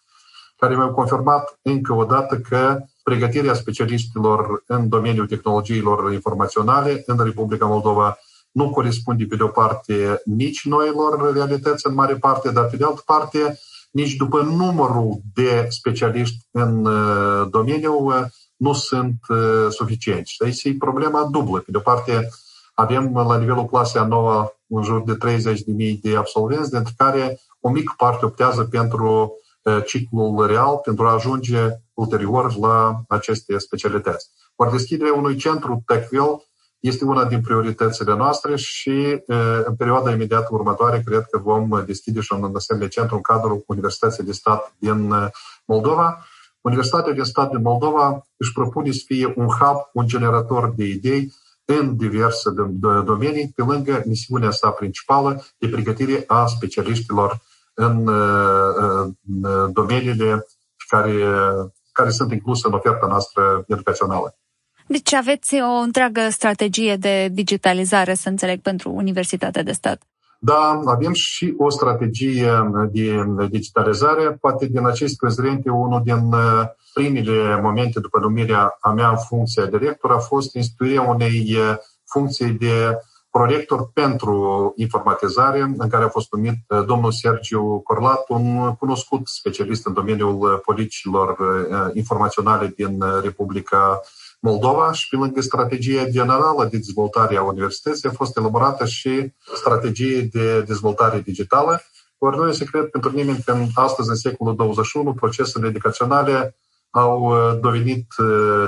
care 0.57 0.75
mi-au 0.75 0.93
confirmat 0.93 1.59
încă 1.61 1.93
o 1.93 2.03
dată 2.03 2.37
că 2.37 2.79
pregătirea 3.03 3.53
specialiștilor 3.53 4.63
în 4.67 4.89
domeniul 4.89 5.27
tehnologiilor 5.27 6.13
informaționale 6.13 7.03
în 7.05 7.23
Republica 7.23 7.65
Moldova 7.65 8.17
nu 8.51 8.69
corespunde 8.69 9.25
pe 9.25 9.35
de 9.35 9.43
o 9.43 9.47
parte 9.47 10.21
nici 10.25 10.65
noilor 10.65 11.33
realități 11.33 11.87
în 11.87 11.93
mare 11.93 12.15
parte, 12.15 12.51
dar 12.51 12.65
pe 12.65 12.77
de 12.77 12.83
altă 12.83 13.01
parte 13.05 13.59
nici 13.91 14.15
după 14.15 14.41
numărul 14.41 15.21
de 15.33 15.67
specialiști 15.69 16.37
în 16.51 16.87
domeniu 17.49 18.09
nu 18.55 18.73
sunt 18.73 19.15
suficienți. 19.69 20.31
Și 20.31 20.43
aici 20.43 20.63
e 20.63 20.75
problema 20.79 21.27
dublă. 21.31 21.59
Pe 21.59 21.71
de 21.71 21.77
o 21.77 21.79
parte 21.81 22.29
avem 22.73 23.13
la 23.13 23.37
nivelul 23.37 23.65
clasei 23.65 24.01
a 24.01 24.05
nouă 24.05 24.53
în 24.67 24.83
jur 24.83 25.03
de 25.03 25.17
30.000 25.93 25.99
de 26.01 26.15
absolvenți, 26.15 26.71
dintre 26.71 26.93
care 26.97 27.39
o 27.59 27.69
mică 27.69 27.93
parte 27.97 28.25
optează 28.25 28.63
pentru 28.63 29.33
ciclul 29.85 30.47
real, 30.47 30.77
pentru 30.77 31.05
a 31.05 31.13
ajunge 31.13 31.67
ulterior 31.93 32.57
la 32.57 33.01
aceste 33.07 33.57
specialități. 33.57 34.29
Ori 34.55 34.71
deschiderea 34.71 35.13
unui 35.13 35.35
centru 35.35 35.83
TechVille 35.85 36.50
este 36.81 37.05
una 37.05 37.25
din 37.25 37.41
prioritățile 37.41 38.15
noastre 38.15 38.55
și 38.55 39.23
în 39.63 39.75
perioada 39.77 40.11
imediată 40.11 40.47
următoare 40.51 41.01
cred 41.05 41.25
că 41.31 41.37
vom 41.37 41.83
deschide 41.85 42.19
și 42.19 42.33
un 42.33 42.55
asemenea 42.55 42.87
centru 42.87 43.15
în 43.15 43.21
cadrul 43.21 43.63
Universității 43.67 44.23
de 44.23 44.31
Stat 44.31 44.73
din 44.77 45.13
Moldova. 45.65 46.25
Universitatea 46.61 47.13
din 47.13 47.23
Stat 47.23 47.49
din 47.49 47.61
Moldova 47.61 48.27
își 48.37 48.51
propune 48.53 48.91
să 48.91 49.01
fie 49.05 49.33
un 49.35 49.47
hub, 49.47 49.77
un 49.93 50.07
generator 50.07 50.73
de 50.75 50.83
idei 50.83 51.33
în 51.65 51.97
diverse 51.97 52.49
domenii, 53.05 53.51
pe 53.55 53.63
lângă 53.63 54.03
misiunea 54.05 54.51
sa 54.51 54.69
principală 54.69 55.43
de 55.57 55.67
pregătire 55.67 56.23
a 56.27 56.45
specialiștilor 56.45 57.41
în 57.73 58.05
domeniile 59.71 60.47
care, 60.87 61.13
care 61.91 62.09
sunt 62.09 62.31
incluse 62.31 62.67
în 62.67 62.73
oferta 62.73 63.07
noastră 63.07 63.63
educațională. 63.67 64.35
Deci 64.91 65.13
aveți 65.13 65.55
o 65.55 65.81
întreagă 65.81 66.21
strategie 66.29 66.95
de 66.95 67.27
digitalizare, 67.31 68.13
să 68.13 68.29
înțeleg, 68.29 68.61
pentru 68.61 68.91
Universitatea 68.91 69.63
de 69.63 69.71
Stat. 69.71 70.01
Da, 70.39 70.81
avem 70.85 71.13
și 71.13 71.53
o 71.57 71.69
strategie 71.69 72.69
de 72.91 73.47
digitalizare. 73.49 74.31
Poate 74.31 74.65
din 74.65 74.85
aceste 74.85 75.15
considerente, 75.19 75.69
unul 75.69 76.01
din 76.03 76.33
uh, 76.33 76.63
primele 76.93 77.61
momente 77.61 77.99
după 77.99 78.19
numirea 78.19 78.77
a 78.79 78.91
mea 78.91 79.09
în 79.09 79.17
funcția 79.27 79.65
director 79.65 80.11
a 80.11 80.17
fost 80.17 80.55
instituirea 80.55 81.01
unei 81.01 81.55
uh, 81.55 81.75
funcții 82.05 82.51
de 82.51 82.97
proiector 83.29 83.91
pentru 83.93 84.73
informatizare, 84.75 85.61
în 85.77 85.89
care 85.89 86.03
a 86.03 86.09
fost 86.09 86.27
numit 86.31 86.57
uh, 86.67 86.85
domnul 86.85 87.11
Sergiu 87.11 87.81
Corlat, 87.83 88.23
un 88.27 88.75
cunoscut 88.75 89.27
specialist 89.27 89.85
în 89.85 89.93
domeniul 89.93 90.61
politicilor 90.65 91.37
informaționale 91.93 92.73
din 92.75 93.03
Republica 93.23 94.01
Moldova 94.43 94.91
și 94.91 95.07
pe 95.09 95.15
lângă 95.15 95.41
strategia 95.41 96.05
generală 96.09 96.67
de 96.71 96.77
dezvoltare 96.77 97.37
a 97.37 97.41
universității 97.43 98.09
a 98.09 98.11
fost 98.11 98.37
elaborată 98.37 98.85
și 98.85 99.33
strategie 99.55 100.21
de 100.21 100.61
dezvoltare 100.61 101.19
digitală. 101.19 101.81
Ori 102.17 102.37
nu 102.37 102.47
e 102.47 102.51
secret 102.51 102.91
pentru 102.91 103.11
nimeni 103.11 103.43
că 103.45 103.57
astăzi, 103.73 104.09
în 104.09 104.15
secolul 104.15 104.55
21, 104.55 105.13
procesele 105.13 105.67
educaționale 105.67 106.55
au 106.89 107.33
devenit 107.61 108.07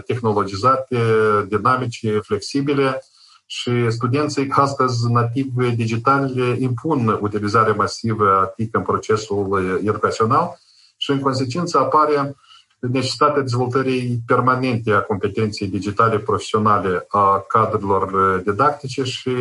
tehnologizate, 0.06 0.98
dinamice, 1.48 2.20
flexibile 2.20 3.04
și 3.46 3.92
studenții 3.92 4.50
astăzi 4.50 5.12
nativi 5.12 5.76
digitali 5.76 6.64
impun 6.64 7.20
utilizarea 7.22 7.74
masivă 7.74 8.30
a 8.30 8.46
TIC 8.46 8.76
în 8.76 8.82
procesul 8.82 9.80
educațional 9.84 10.60
și 10.98 11.12
în 11.12 11.20
consecință 11.20 11.78
apare 11.78 12.36
necesitatea 12.92 13.42
dezvoltării 13.42 14.20
permanente 14.26 14.92
a 14.92 15.02
competenței 15.02 15.68
digitale 15.68 16.20
profesionale 16.20 17.06
a 17.08 17.46
cadrelor 17.48 18.38
didactice 18.46 19.04
și 19.04 19.32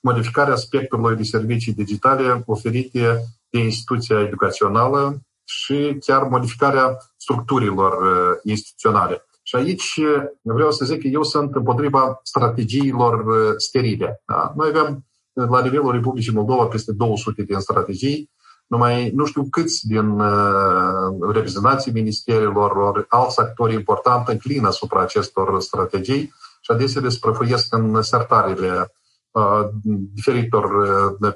modificarea 0.00 0.54
spectrului 0.54 1.16
de 1.16 1.22
servicii 1.22 1.72
digitale 1.72 2.42
oferite 2.46 3.24
de 3.50 3.58
instituția 3.58 4.20
educațională 4.20 5.20
și 5.44 5.96
chiar 6.06 6.22
modificarea 6.22 6.98
structurilor 7.16 7.94
instituționale. 8.42 9.24
Și 9.42 9.56
aici 9.56 10.00
vreau 10.42 10.70
să 10.70 10.84
zic 10.84 11.00
că 11.00 11.06
eu 11.06 11.22
sunt 11.22 11.54
împotriva 11.54 12.20
strategiilor 12.22 13.24
sterile. 13.56 14.22
Da? 14.26 14.52
Noi 14.56 14.68
avem 14.68 15.04
la 15.32 15.62
nivelul 15.62 15.92
Republicii 15.92 16.32
Moldova 16.32 16.64
peste 16.64 16.92
200 16.92 17.42
de 17.42 17.54
strategii 17.58 18.30
numai 18.70 19.10
nu 19.10 19.24
știu 19.24 19.46
câți 19.50 19.86
din 19.86 20.08
uh, 20.08 21.32
reprezentanții 21.32 21.92
ministerilor 21.92 22.70
ori 22.70 23.04
alți 23.08 23.40
actori 23.40 23.74
importanti 23.74 24.30
înclină 24.30 24.68
asupra 24.68 25.00
acestor 25.00 25.60
strategii 25.60 26.32
și 26.60 26.70
adesea 26.70 27.00
le 27.00 27.08
sprăfuiesc 27.08 27.74
în 27.74 28.02
sertarele 28.02 28.92
diferitor 30.14 30.68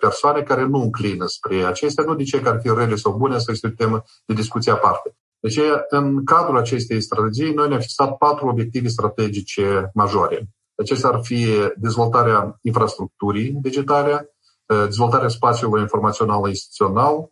persoane 0.00 0.42
care 0.42 0.64
nu 0.66 0.82
înclină 0.82 1.26
spre 1.26 1.64
acestea, 1.64 2.04
nu 2.04 2.14
de 2.14 2.22
ce 2.22 2.40
că 2.40 2.48
ar 2.48 2.60
fi 2.60 2.68
rele 2.76 2.94
sau 2.94 3.12
bune, 3.12 3.38
să 3.38 3.50
este 3.50 3.66
o 3.66 3.70
temă 3.70 4.02
de 4.26 4.34
discuție 4.34 4.72
aparte. 4.72 5.16
Deci, 5.40 5.58
în 5.88 6.24
cadrul 6.24 6.58
acestei 6.58 7.00
strategii, 7.00 7.52
noi 7.52 7.68
ne-am 7.68 7.80
fixat 7.80 8.16
patru 8.16 8.46
obiective 8.46 8.88
strategice 8.88 9.90
majore. 9.94 10.48
Acestea 10.74 11.10
ar 11.10 11.20
fi 11.22 11.46
dezvoltarea 11.76 12.58
infrastructurii 12.62 13.50
digitale, 13.62 14.33
dezvoltarea 14.66 15.28
spațiului 15.28 15.80
informațional 15.80 16.48
instituțional, 16.48 17.30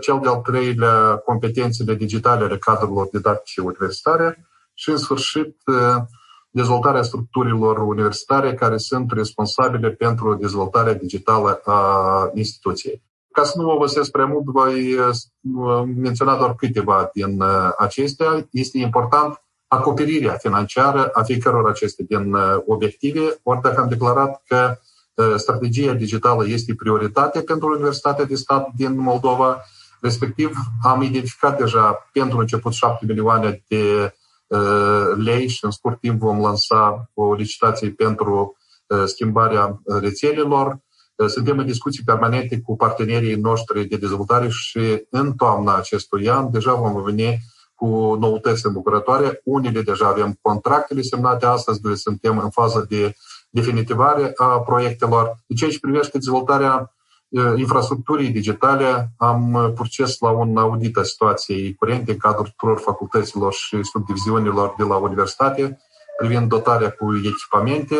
cel 0.00 0.18
de-al 0.22 0.36
treilea, 0.36 1.16
competențele 1.16 1.94
digitale 1.94 2.44
ale 2.44 2.58
cadrelor 2.58 3.08
didactice 3.12 3.60
universitare 3.60 4.46
și, 4.74 4.90
în 4.90 4.96
sfârșit, 4.96 5.56
dezvoltarea 6.50 7.02
structurilor 7.02 7.78
universitare 7.78 8.54
care 8.54 8.76
sunt 8.76 9.12
responsabile 9.12 9.90
pentru 9.90 10.34
dezvoltarea 10.34 10.94
digitală 10.94 11.60
a 11.64 12.30
instituției. 12.34 13.02
Ca 13.32 13.44
să 13.44 13.52
nu 13.56 13.64
vă 13.64 13.70
obosesc 13.70 14.10
prea 14.10 14.26
mult, 14.26 14.44
voi 14.44 14.96
menționa 15.96 16.36
doar 16.36 16.54
câteva 16.54 17.10
din 17.12 17.42
acestea. 17.78 18.48
Este 18.50 18.78
important 18.78 19.42
acoperirea 19.66 20.34
financiară 20.34 21.10
a 21.12 21.22
fiecăror 21.22 21.68
acestea 21.68 22.04
din 22.08 22.34
obiective, 22.66 23.40
ori 23.42 23.60
dacă 23.60 23.80
am 23.80 23.88
declarat 23.88 24.42
că 24.46 24.78
strategia 25.36 25.92
digitală 25.92 26.46
este 26.46 26.74
prioritate 26.74 27.42
pentru 27.42 27.68
Universitatea 27.68 28.24
de 28.24 28.34
Stat 28.34 28.68
din 28.76 28.98
Moldova, 28.98 29.60
respectiv 30.00 30.56
am 30.82 31.02
identificat 31.02 31.58
deja 31.58 32.08
pentru 32.12 32.38
început 32.38 32.72
7 32.72 33.04
milioane 33.06 33.64
de 33.68 34.14
lei 35.16 35.48
și 35.48 35.64
în 35.64 35.70
scurt 35.70 36.00
timp 36.00 36.20
vom 36.20 36.40
lansa 36.40 37.10
o 37.14 37.34
licitație 37.34 37.90
pentru 37.90 38.56
schimbarea 39.04 39.80
rețelelor. 40.00 40.78
Suntem 41.26 41.58
în 41.58 41.66
discuții 41.66 42.04
permanente 42.04 42.60
cu 42.60 42.76
partenerii 42.76 43.34
noștri 43.34 43.84
de 43.84 43.96
dezvoltare 43.96 44.48
și 44.48 45.06
în 45.10 45.32
toamna 45.32 45.76
acestui 45.76 46.28
an 46.28 46.50
deja 46.50 46.74
vom 46.74 47.02
veni 47.02 47.38
cu 47.74 48.16
noutăți 48.20 48.66
îmbucurătoare. 48.66 49.40
Unele 49.44 49.82
deja 49.82 50.06
avem 50.06 50.38
contractele 50.40 51.00
semnate 51.00 51.46
astăzi, 51.46 51.80
noi 51.82 51.96
suntem 51.96 52.38
în 52.38 52.50
fază 52.50 52.86
de 52.88 53.14
definitivare 53.54 54.32
a 54.36 54.46
proiectelor. 54.60 55.36
De 55.46 55.54
ceea 55.54 55.70
ce 55.70 55.78
privește 55.80 56.18
dezvoltarea 56.18 56.94
infrastructurii 57.56 58.30
digitale, 58.30 59.12
am 59.16 59.72
proces 59.74 60.18
la 60.18 60.30
un 60.30 60.56
audit 60.56 60.96
a 60.96 61.02
situației 61.02 61.74
curente 61.74 62.10
în 62.10 62.16
cadrul 62.16 62.46
tuturor 62.46 62.78
facultăților 62.78 63.52
și 63.52 63.82
subdiviziunilor 63.82 64.74
de 64.78 64.84
la 64.84 64.96
universitate 64.96 65.78
privind 66.18 66.48
dotarea 66.48 66.90
cu 66.90 67.14
echipamente. 67.16 67.96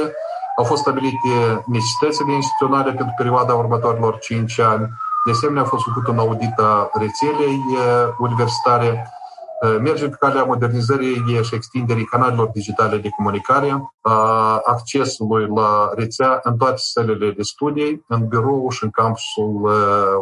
Au 0.57 0.65
fost 0.65 0.81
stabilite 0.81 1.65
necesitățile 1.67 2.33
instituționale 2.33 2.93
pentru 2.93 3.15
perioada 3.17 3.55
următorilor 3.55 4.19
5 4.19 4.59
ani. 4.59 4.89
De 5.25 5.31
asemenea, 5.31 5.63
a 5.63 5.73
fost 5.75 5.85
făcut 5.85 6.07
un 6.07 6.19
audit 6.19 6.59
a 6.59 6.91
rețelei 6.93 7.61
universitare 8.19 9.09
Mergem 9.81 10.11
pe 10.11 10.17
calea 10.19 10.45
modernizării 10.45 11.43
și 11.43 11.55
extinderii 11.55 12.05
canalelor 12.05 12.49
digitale 12.49 12.97
de 12.97 13.09
comunicare, 13.09 13.93
a 14.01 14.61
accesului 14.65 15.47
la 15.55 15.91
rețea 15.95 16.41
în 16.43 16.57
toate 16.57 16.77
sălile 16.77 17.31
de 17.31 17.43
studii, 17.43 18.05
în 18.09 18.29
birou 18.29 18.71
și 18.71 18.85
în 18.85 18.91
campusul 18.91 19.71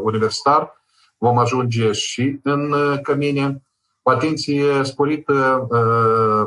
universitar. 0.03 0.73
Vom 1.19 1.39
ajunge 1.39 1.93
și 1.93 2.41
în 2.43 2.75
cămine. 3.03 3.63
O 4.03 4.11
atenție 4.11 4.83
sporită 4.83 5.67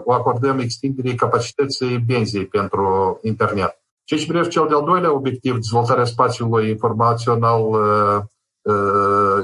o 0.03 0.13
acordăm 0.13 0.59
extinderii 0.59 1.15
capacității 1.15 1.97
benzii 1.97 2.45
pentru 2.45 3.19
internet. 3.21 3.79
Ce 4.03 4.15
și 4.15 4.27
privește 4.27 4.51
cel 4.51 4.67
de-al 4.67 4.83
doilea 4.83 5.13
obiectiv, 5.13 5.53
dezvoltarea 5.53 6.05
spațiului 6.05 6.69
informațional 6.69 7.61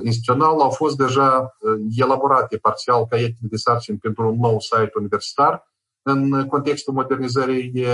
instituțional 0.04 0.60
au 0.60 0.70
fost 0.70 0.98
deja 0.98 1.58
elaborate 1.96 2.58
parțial 2.58 3.06
caietele 3.10 3.48
de 3.50 3.56
sarcini 3.56 3.98
pentru 3.98 4.28
un 4.28 4.38
nou 4.40 4.60
site 4.60 4.92
universitar 4.96 5.72
în 6.02 6.46
contextul 6.48 6.94
modernizării 6.94 7.86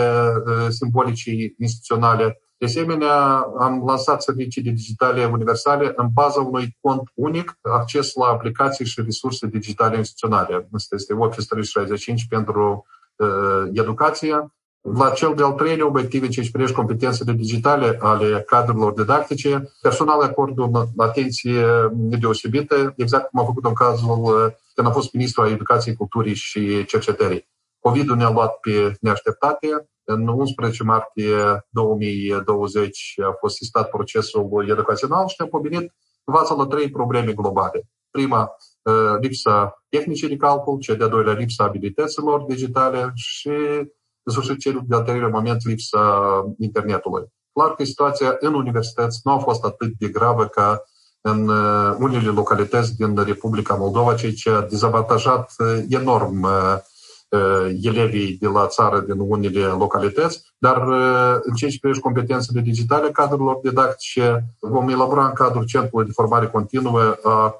simbolicii 0.69 1.55
instituționale. 1.57 2.41
De 2.57 2.65
asemenea, 2.65 3.37
am 3.59 3.83
lansat 3.85 4.21
servicii 4.21 4.61
digitale 4.61 5.25
universale 5.25 5.93
în 5.95 6.07
baza 6.13 6.41
unui 6.41 6.77
cont 6.81 7.01
unic, 7.13 7.57
acces 7.61 8.13
la 8.13 8.25
aplicații 8.25 8.85
și 8.85 9.01
resurse 9.01 9.47
digitale 9.47 9.97
instituționale. 9.97 10.67
Asta 10.71 10.95
este 10.95 11.13
Office 11.13 11.45
365 11.47 12.25
pentru 12.29 12.85
uh, 13.15 13.63
educație. 13.73 14.53
La 14.93 15.09
cel 15.09 15.33
de-al 15.35 15.51
treilea 15.51 15.85
obiectiv, 15.85 16.23
în 16.23 16.29
ce 16.29 16.49
privește 16.51 16.75
competențele 16.75 17.31
digitale 17.31 17.97
ale 18.01 18.41
cadrelor 18.41 18.93
didactice, 18.93 19.73
personal 19.81 20.21
acordă 20.21 20.61
o 20.61 20.83
atenție 20.97 21.65
deosebită, 21.93 22.93
exact 22.95 23.29
cum 23.29 23.39
a 23.39 23.45
făcut 23.45 23.65
în 23.65 23.73
cazul 23.73 24.55
când 24.75 24.87
a 24.87 24.91
fost 24.91 25.13
ministru 25.13 25.41
al 25.41 25.51
Educației, 25.51 25.95
Culturii 25.95 26.35
și 26.35 26.85
Cercetării. 26.85 27.47
COVID-ul 27.79 28.15
ne-a 28.15 28.29
luat 28.29 28.57
pe 28.59 28.97
neașteptate. 29.01 29.67
În 30.03 30.27
11 30.27 30.83
martie 30.83 31.65
2020 31.69 33.13
a 33.29 33.35
fost 33.39 33.55
sistat 33.55 33.89
procesul 33.89 34.65
educațional 34.69 35.27
și 35.27 35.35
ne-a 35.39 35.49
pomenit 35.49 35.93
în 36.23 36.33
fața 36.33 36.53
la 36.53 36.65
trei 36.65 36.89
probleme 36.89 37.33
globale. 37.33 37.89
Prima, 38.11 38.55
lipsa 39.21 39.83
tehnicii 39.89 40.27
de 40.27 40.35
calcul, 40.35 40.79
cea 40.79 40.93
de-a 40.93 41.07
doilea, 41.07 41.33
lipsa 41.33 41.63
abilităților 41.63 42.41
digitale 42.41 43.11
și 43.15 43.51
în 44.27 44.33
sfârșit, 44.33 44.59
cel 44.59 44.81
de-al 44.87 45.03
treilea 45.03 45.27
moment, 45.27 45.65
lipsa 45.65 46.43
internetului. 46.59 47.23
Clar 47.53 47.75
că 47.75 47.83
situația 47.83 48.35
în 48.39 48.53
universități 48.53 49.19
nu 49.23 49.31
a 49.31 49.37
fost 49.37 49.63
atât 49.63 49.91
de 49.99 50.07
gravă 50.07 50.45
ca 50.45 50.83
în 51.21 51.47
unele 51.99 52.29
localități 52.29 52.95
din 52.95 53.23
Republica 53.23 53.73
Moldova, 53.73 54.15
ceea 54.15 54.31
ce 54.35 54.49
a 54.49 54.61
dezavantajat 54.61 55.55
enorm 55.89 56.47
elevii 57.81 58.37
de 58.39 58.47
la 58.47 58.67
țară 58.67 58.99
din 58.99 59.19
unele 59.19 59.65
localități, 59.65 60.53
dar 60.57 60.81
în 61.41 61.53
ceea 61.55 61.71
ce 61.71 61.79
privește 61.79 62.03
competențele 62.03 62.61
digitale 62.61 63.11
cadrelor 63.11 63.59
didactice, 63.63 64.45
vom 64.59 64.89
elabora 64.89 65.25
în 65.25 65.33
cadrul 65.33 65.65
Centrului 65.65 66.05
de 66.05 66.11
Formare 66.11 66.47
Continuă 66.47 67.01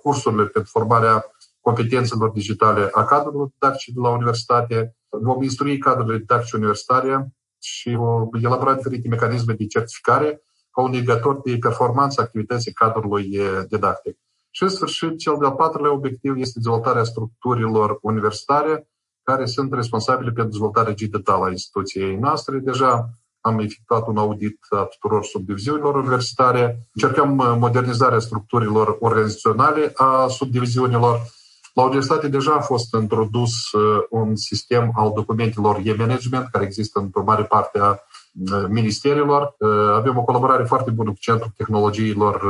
cursurile 0.01 0.43
pentru 0.43 0.71
formarea 0.71 1.25
competențelor 1.61 2.29
digitale 2.29 2.89
a 2.91 3.03
cadrelor 3.03 3.47
didactice 3.59 3.91
de 3.91 3.99
la 3.99 4.09
universitate, 4.09 4.95
vom 5.21 5.41
instrui 5.41 5.77
cadrele 5.77 6.17
didactice 6.17 6.55
universitare 6.55 7.33
și 7.61 7.95
vom 7.95 8.29
elabora 8.41 8.73
diferite 8.73 9.07
mecanisme 9.07 9.53
de 9.53 9.65
certificare 9.65 10.41
ca 10.71 10.81
un 10.81 10.93
indicator 10.93 11.41
de 11.43 11.57
performanță 11.57 12.21
activității 12.21 12.73
cadrului 12.73 13.39
didactic. 13.69 14.17
Și, 14.51 14.63
în 14.63 14.69
sfârșit, 14.69 15.17
cel 15.17 15.35
de-al 15.39 15.51
patrulea 15.51 15.91
obiectiv 15.93 16.35
este 16.37 16.59
dezvoltarea 16.59 17.03
structurilor 17.03 17.99
universitare 18.01 18.89
care 19.23 19.45
sunt 19.45 19.73
responsabile 19.73 20.31
pentru 20.31 20.51
dezvoltarea 20.51 20.93
digitală 20.93 21.45
a 21.45 21.49
instituției 21.49 22.15
noastre. 22.15 22.57
Deja 22.57 23.09
am 23.41 23.59
efectuat 23.59 24.07
un 24.07 24.17
audit 24.17 24.57
a 24.69 24.83
tuturor 24.83 25.23
subdiviziunilor 25.23 25.95
universitare. 25.95 26.79
Încercăm 26.93 27.57
modernizarea 27.59 28.19
structurilor 28.19 28.97
organizaționale 28.99 29.91
a 29.95 30.27
subdiviziunilor 30.27 31.19
la 31.77 31.83
universitate 31.83 32.27
deja 32.27 32.53
a 32.53 32.59
fost 32.59 32.93
introdus 32.93 33.53
un 34.09 34.35
sistem 34.35 34.91
al 34.95 35.11
documentelor 35.15 35.81
e-management, 35.83 36.47
care 36.51 36.65
există 36.65 36.99
într-o 36.99 37.23
mare 37.23 37.43
parte 37.43 37.79
a 37.79 37.95
ministerilor. 38.69 39.55
Avem 39.93 40.17
o 40.17 40.23
colaborare 40.23 40.63
foarte 40.63 40.91
bună 40.91 41.09
cu 41.09 41.19
Centrul 41.19 41.51
Tehnologiilor 41.57 42.41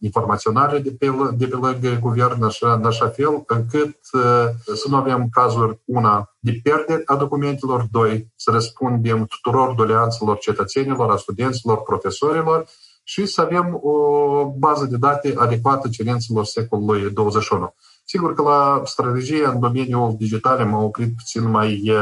Informaționale 0.00 0.78
de 0.78 0.90
pe, 0.98 1.12
de 1.36 1.46
pe 1.46 1.56
lângă 1.56 1.98
guvern, 2.00 2.42
așa, 2.42 2.72
în 2.72 2.84
așa 2.84 3.08
fel 3.08 3.44
încât 3.46 3.96
să 4.74 4.86
nu 4.88 4.96
avem 4.96 5.28
cazuri, 5.30 5.80
una, 5.84 6.36
de 6.38 6.60
pierdere 6.62 7.02
a 7.04 7.16
documentelor, 7.16 7.86
doi, 7.90 8.32
să 8.36 8.50
răspundem 8.50 9.24
tuturor 9.24 9.74
doleanțelor 9.74 10.38
cetățenilor, 10.38 11.10
a 11.10 11.16
studenților, 11.16 11.82
profesorilor 11.82 12.66
și 13.02 13.26
să 13.26 13.40
avem 13.40 13.78
o 13.82 13.96
bază 14.58 14.84
de 14.84 14.96
date 14.96 15.34
adecvată 15.36 15.88
cerințelor 15.88 16.44
secolului 16.44 17.10
21. 17.10 17.74
Sigur 18.08 18.34
că 18.34 18.42
la 18.42 18.82
strategie 18.84 19.44
în 19.44 19.60
domeniul 19.60 20.14
digital 20.18 20.64
m-am 20.64 20.84
oprit 20.84 21.16
puțin 21.16 21.50
mai, 21.50 21.92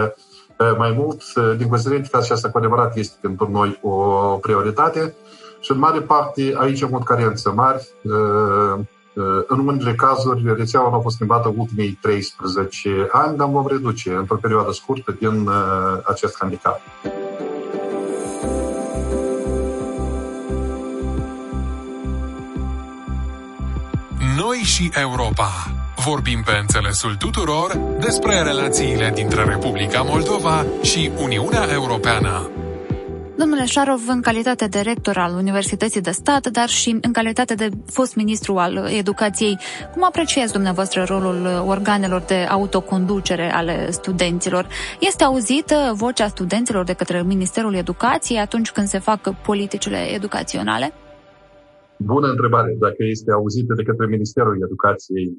mai 0.78 0.92
mult, 0.92 1.22
din 1.56 1.68
considerent 1.68 2.06
că 2.06 2.16
aceasta 2.16 2.50
cu 2.50 2.58
adevărat 2.58 2.96
este 2.96 3.16
pentru 3.20 3.50
noi 3.50 3.78
o 3.82 3.94
prioritate 4.40 5.14
și 5.60 5.70
în 5.70 5.78
mare 5.78 6.00
parte 6.00 6.54
aici 6.56 6.82
am 6.82 6.94
avut 6.94 7.06
carențe 7.06 7.50
mari. 7.50 7.88
În 9.46 9.66
unele 9.66 9.94
cazuri, 9.94 10.54
rețeaua 10.56 10.88
nu 10.88 10.96
a 10.96 11.00
fost 11.00 11.14
schimbată 11.14 11.52
ultimii 11.56 11.98
13 12.02 13.08
ani, 13.12 13.36
dar 13.36 13.48
vom 13.48 13.66
reduce 13.66 14.14
într-o 14.14 14.36
perioadă 14.36 14.72
scurtă 14.72 15.16
din 15.18 15.48
acest 16.04 16.36
handicap. 16.38 16.80
Noi 24.36 24.56
și 24.56 24.90
Europa. 24.94 25.48
Vorbim 26.04 26.42
pe 26.44 26.52
înțelesul 26.60 27.14
tuturor 27.16 27.76
despre 28.00 28.42
relațiile 28.42 29.10
dintre 29.14 29.44
Republica 29.44 30.02
Moldova 30.02 30.64
și 30.82 31.10
Uniunea 31.22 31.66
Europeană. 31.72 32.50
Domnule 33.36 33.64
Șarov, 33.64 34.00
în 34.06 34.20
calitate 34.20 34.66
de 34.66 34.80
rector 34.80 35.18
al 35.18 35.34
Universității 35.34 36.00
de 36.00 36.10
Stat, 36.10 36.46
dar 36.46 36.68
și 36.68 36.96
în 37.00 37.12
calitate 37.12 37.54
de 37.54 37.68
fost 37.92 38.14
ministru 38.14 38.56
al 38.58 38.76
educației, 38.96 39.58
cum 39.92 40.04
apreciați 40.04 40.52
dumneavoastră 40.52 41.04
rolul 41.04 41.64
organelor 41.66 42.20
de 42.20 42.46
autoconducere 42.50 43.52
ale 43.52 43.90
studenților? 43.90 44.66
Este 45.00 45.24
auzită 45.24 45.92
vocea 45.94 46.28
studenților 46.28 46.84
de 46.84 46.92
către 46.92 47.22
Ministerul 47.22 47.74
Educației 47.74 48.38
atunci 48.38 48.70
când 48.70 48.88
se 48.88 48.98
fac 48.98 49.34
politicile 49.42 49.98
educaționale? 49.98 50.92
Bună 51.98 52.28
întrebare. 52.28 52.76
Dacă 52.78 53.04
este 53.04 53.32
auzită 53.32 53.74
de 53.74 53.82
către 53.82 54.06
Ministerul 54.06 54.62
Educației, 54.62 55.36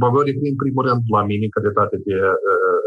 mă 0.00 0.08
voi 0.08 0.24
referi 0.24 0.48
în 0.48 0.56
primul 0.56 0.84
rând 0.86 1.02
la 1.16 1.24
mine, 1.24 1.44
în 1.44 1.50
calitate 1.50 1.96
de 2.04 2.16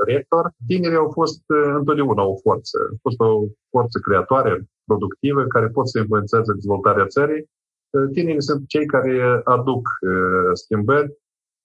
rector. 0.05 0.51
Tinerii 0.67 0.97
au 0.97 1.09
fost 1.13 1.43
întotdeauna 1.77 2.23
o 2.23 2.35
forță. 2.35 2.77
A 2.93 2.97
fost 3.01 3.19
o 3.19 3.47
forță 3.69 3.99
creatoare, 3.99 4.69
productivă, 4.85 5.41
care 5.43 5.67
pot 5.67 5.87
să 5.89 5.99
influențeze 5.99 6.53
dezvoltarea 6.53 7.05
țării. 7.05 7.49
Tinerii 8.13 8.41
sunt 8.41 8.67
cei 8.67 8.85
care 8.85 9.41
aduc 9.43 9.87
schimbări. 10.53 11.09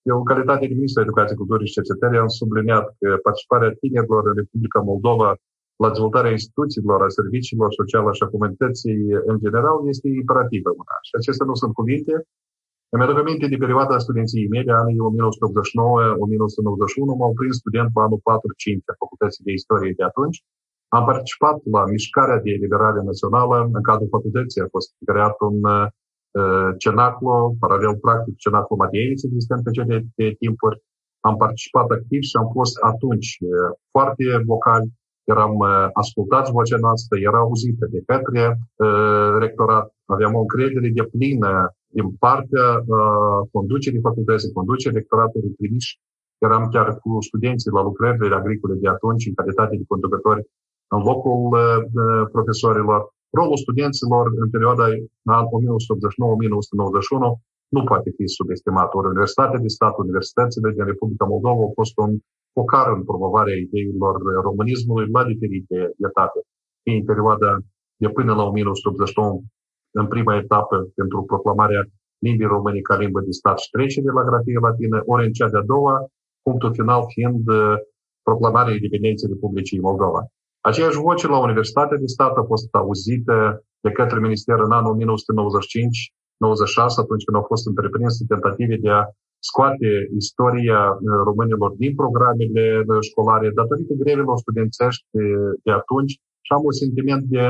Eu, 0.02 0.16
în 0.16 0.24
calitate 0.24 0.66
de 0.66 0.74
ministru 0.74 1.02
Educației, 1.02 1.37
Culturii 1.37 1.66
și 1.66 1.72
Cercetării, 1.72 2.18
am 2.18 2.28
subliniat 2.28 2.87
că 2.98 3.16
participarea 3.22 3.76
tinerilor 3.81 4.26
în 4.26 4.35
Republica 4.35 4.81
Moldova 4.81 5.37
la 5.85 5.90
dezvoltarea 5.95 6.37
instituțiilor, 6.38 6.99
a 7.03 7.16
serviciilor 7.21 7.71
sociale 7.81 8.11
și 8.16 8.23
a 8.25 8.33
comunității 8.35 9.01
în 9.31 9.37
general 9.45 9.77
este 9.92 10.07
imperativă 10.23 10.71
una. 10.83 10.97
Și 11.07 11.12
acestea 11.21 11.47
nu 11.51 11.57
sunt 11.62 11.73
cuvinte. 11.81 12.14
Îmi 12.95 13.05
aduc 13.05 13.18
aminte 13.18 13.47
de 13.53 13.62
perioada 13.64 14.05
studenției 14.05 14.53
mele, 14.55 14.73
anii 14.83 15.05
1989-1991, 15.07 15.07
m-au 17.18 17.33
prins 17.38 17.57
student 17.62 17.90
la 17.97 18.03
anul 18.07 18.21
4-5 18.21 18.90
a 18.90 18.95
Facultății 19.03 19.45
de 19.47 19.53
Istorie 19.59 19.95
de 19.99 20.05
atunci. 20.11 20.38
Am 20.97 21.05
participat 21.11 21.57
la 21.75 21.83
mișcarea 21.95 22.38
de 22.45 22.51
eliberare 22.57 23.01
națională. 23.11 23.57
În 23.77 23.83
cadrul 23.88 24.14
facultății 24.16 24.61
a 24.61 24.73
fost 24.77 24.90
creat 25.11 25.37
un 25.51 25.59
uh, 25.73 25.87
cenaclo, 26.83 27.35
paralel 27.62 27.95
practic 28.07 28.35
cenaclo 28.45 28.75
Mateieniț, 28.83 29.21
existent 29.23 29.61
pe 29.64 29.71
cele 29.77 29.97
de 30.18 30.27
timpuri. 30.42 30.77
Am 31.29 31.37
participat 31.45 31.88
activ 31.97 32.21
și 32.31 32.37
am 32.42 32.49
fost 32.59 32.75
atunci 32.90 33.29
uh, 33.40 33.51
foarte 33.95 34.25
vocal 34.53 34.83
eram 35.25 35.53
uh, 35.57 35.89
ascultați 35.93 36.53
vocea 36.53 36.77
noastră, 36.81 37.19
era 37.19 37.39
auzită 37.39 37.87
de 37.91 38.01
către 38.07 38.59
uh, 38.77 39.37
rectorat, 39.39 39.95
aveam 40.05 40.35
o 40.35 40.41
încredere 40.41 40.89
de 40.89 41.03
plină 41.03 41.75
din 41.87 42.11
partea 42.11 42.69
uh, 42.87 43.49
conducerii 43.53 44.01
facultății, 44.01 44.53
conducerii 44.53 44.99
rectoratului 44.99 45.55
trimiși. 45.59 46.01
Eram 46.39 46.69
chiar 46.69 46.99
cu 46.99 47.21
studenții 47.21 47.71
la 47.71 47.83
lucrările 47.83 48.35
agricole 48.35 48.75
de 48.75 48.89
atunci, 48.89 49.27
în 49.27 49.35
calitate 49.35 49.77
de 49.77 49.85
conducători, 49.87 50.43
în 50.89 51.01
locul 51.11 51.59
profesorilor. 52.33 53.01
Rolul 53.31 53.57
studenților 53.57 54.33
în 54.43 54.51
perioada 54.51 54.85
1989-1991 54.89 54.95
nu 57.75 57.83
poate 57.91 58.11
fi 58.17 58.27
subestimat. 58.39 58.89
Ori 58.95 59.07
Universitatea 59.07 59.59
de 59.59 59.71
Stat, 59.77 59.95
universitățile 60.05 60.69
din 60.77 60.85
Republica 60.93 61.25
Moldova 61.33 61.61
au 61.67 61.73
fost 61.81 61.95
un 62.05 62.11
focar 62.55 62.87
în 62.97 63.03
promovarea 63.11 63.57
ideilor 63.67 64.15
românismului 64.49 65.07
la 65.17 65.23
diferite 65.33 65.79
etape. 66.09 66.41
În 66.91 67.05
perioada 67.11 67.51
de 68.03 68.09
până 68.17 68.33
la 68.39 68.45
1989, 68.45 69.41
în 70.01 70.07
prima 70.15 70.37
etapă 70.43 70.77
pentru 70.95 71.19
proclamarea 71.23 71.83
limbii 72.25 72.55
române 72.57 72.81
ca 72.89 72.97
limbă 72.97 73.21
de 73.21 73.31
stat 73.41 73.59
și 73.59 73.71
trecere 73.71 74.11
la 74.19 74.25
grafie 74.29 74.59
latină, 74.67 75.03
ori 75.13 75.27
în 75.27 75.33
cea 75.33 75.49
de-a 75.55 75.65
doua, 75.75 75.97
punctul 76.47 76.73
final 76.79 77.03
fiind 77.15 77.49
uh, 77.49 77.75
proclamarea 78.29 78.75
independenței 78.75 79.33
Republicii 79.35 79.87
Moldova. 79.89 80.21
Aceeași 80.69 81.05
voce 81.07 81.27
la 81.27 81.39
Universitatea 81.49 81.99
de 82.05 82.07
Stat 82.15 82.35
a 82.37 82.45
fost 82.53 82.75
auzită 82.75 83.65
de 83.81 83.91
către 83.91 84.19
Ministerul 84.19 84.65
în 84.65 84.73
anul 84.79 84.91
1995 84.91 86.13
96, 86.42 87.00
atunci 87.00 87.24
când 87.24 87.37
au 87.37 87.46
fost 87.52 87.64
întreprinse 87.66 88.31
tentative 88.33 88.76
de 88.85 88.90
a 88.98 89.02
scoate 89.50 89.88
istoria 90.22 90.81
uh, 90.90 91.00
românilor 91.28 91.70
din 91.83 91.92
programele 92.02 92.64
uh, 92.78 92.96
școlare 93.09 93.46
datorită 93.61 93.92
grevelor 94.02 94.37
studențești 94.44 95.07
de 95.64 95.72
atunci 95.81 96.12
și 96.44 96.50
am 96.57 96.62
un 96.70 96.76
sentiment 96.83 97.22
de 97.35 97.44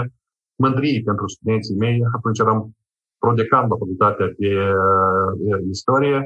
mândrie 0.62 1.00
pentru 1.10 1.26
studenții 1.34 1.80
mei. 1.84 1.98
Atunci 2.16 2.38
eram 2.44 2.58
prodecan 3.24 3.64
la 3.70 3.80
facultatea 3.82 4.28
de 4.42 4.52
uh, 5.48 5.60
istorie 5.76 6.18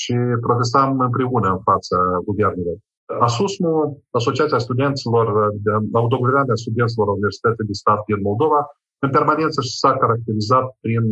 și 0.00 0.14
protestam 0.46 0.88
împreună 1.08 1.48
în 1.56 1.62
fața 1.70 1.98
guvernului. 2.28 2.78
ASUSMU, 3.26 4.02
Asociația 4.10 4.58
Studenților, 4.66 5.26
de 5.64 5.70
Autoguvernarea 5.92 6.62
Studenților 6.64 7.06
Universității 7.08 7.68
de 7.70 7.72
Stat 7.82 8.00
din 8.06 8.20
Moldova, 8.28 8.60
în 9.04 9.10
permanență 9.18 9.60
s-a 9.80 9.92
caracterizat 10.02 10.66
prin 10.84 11.04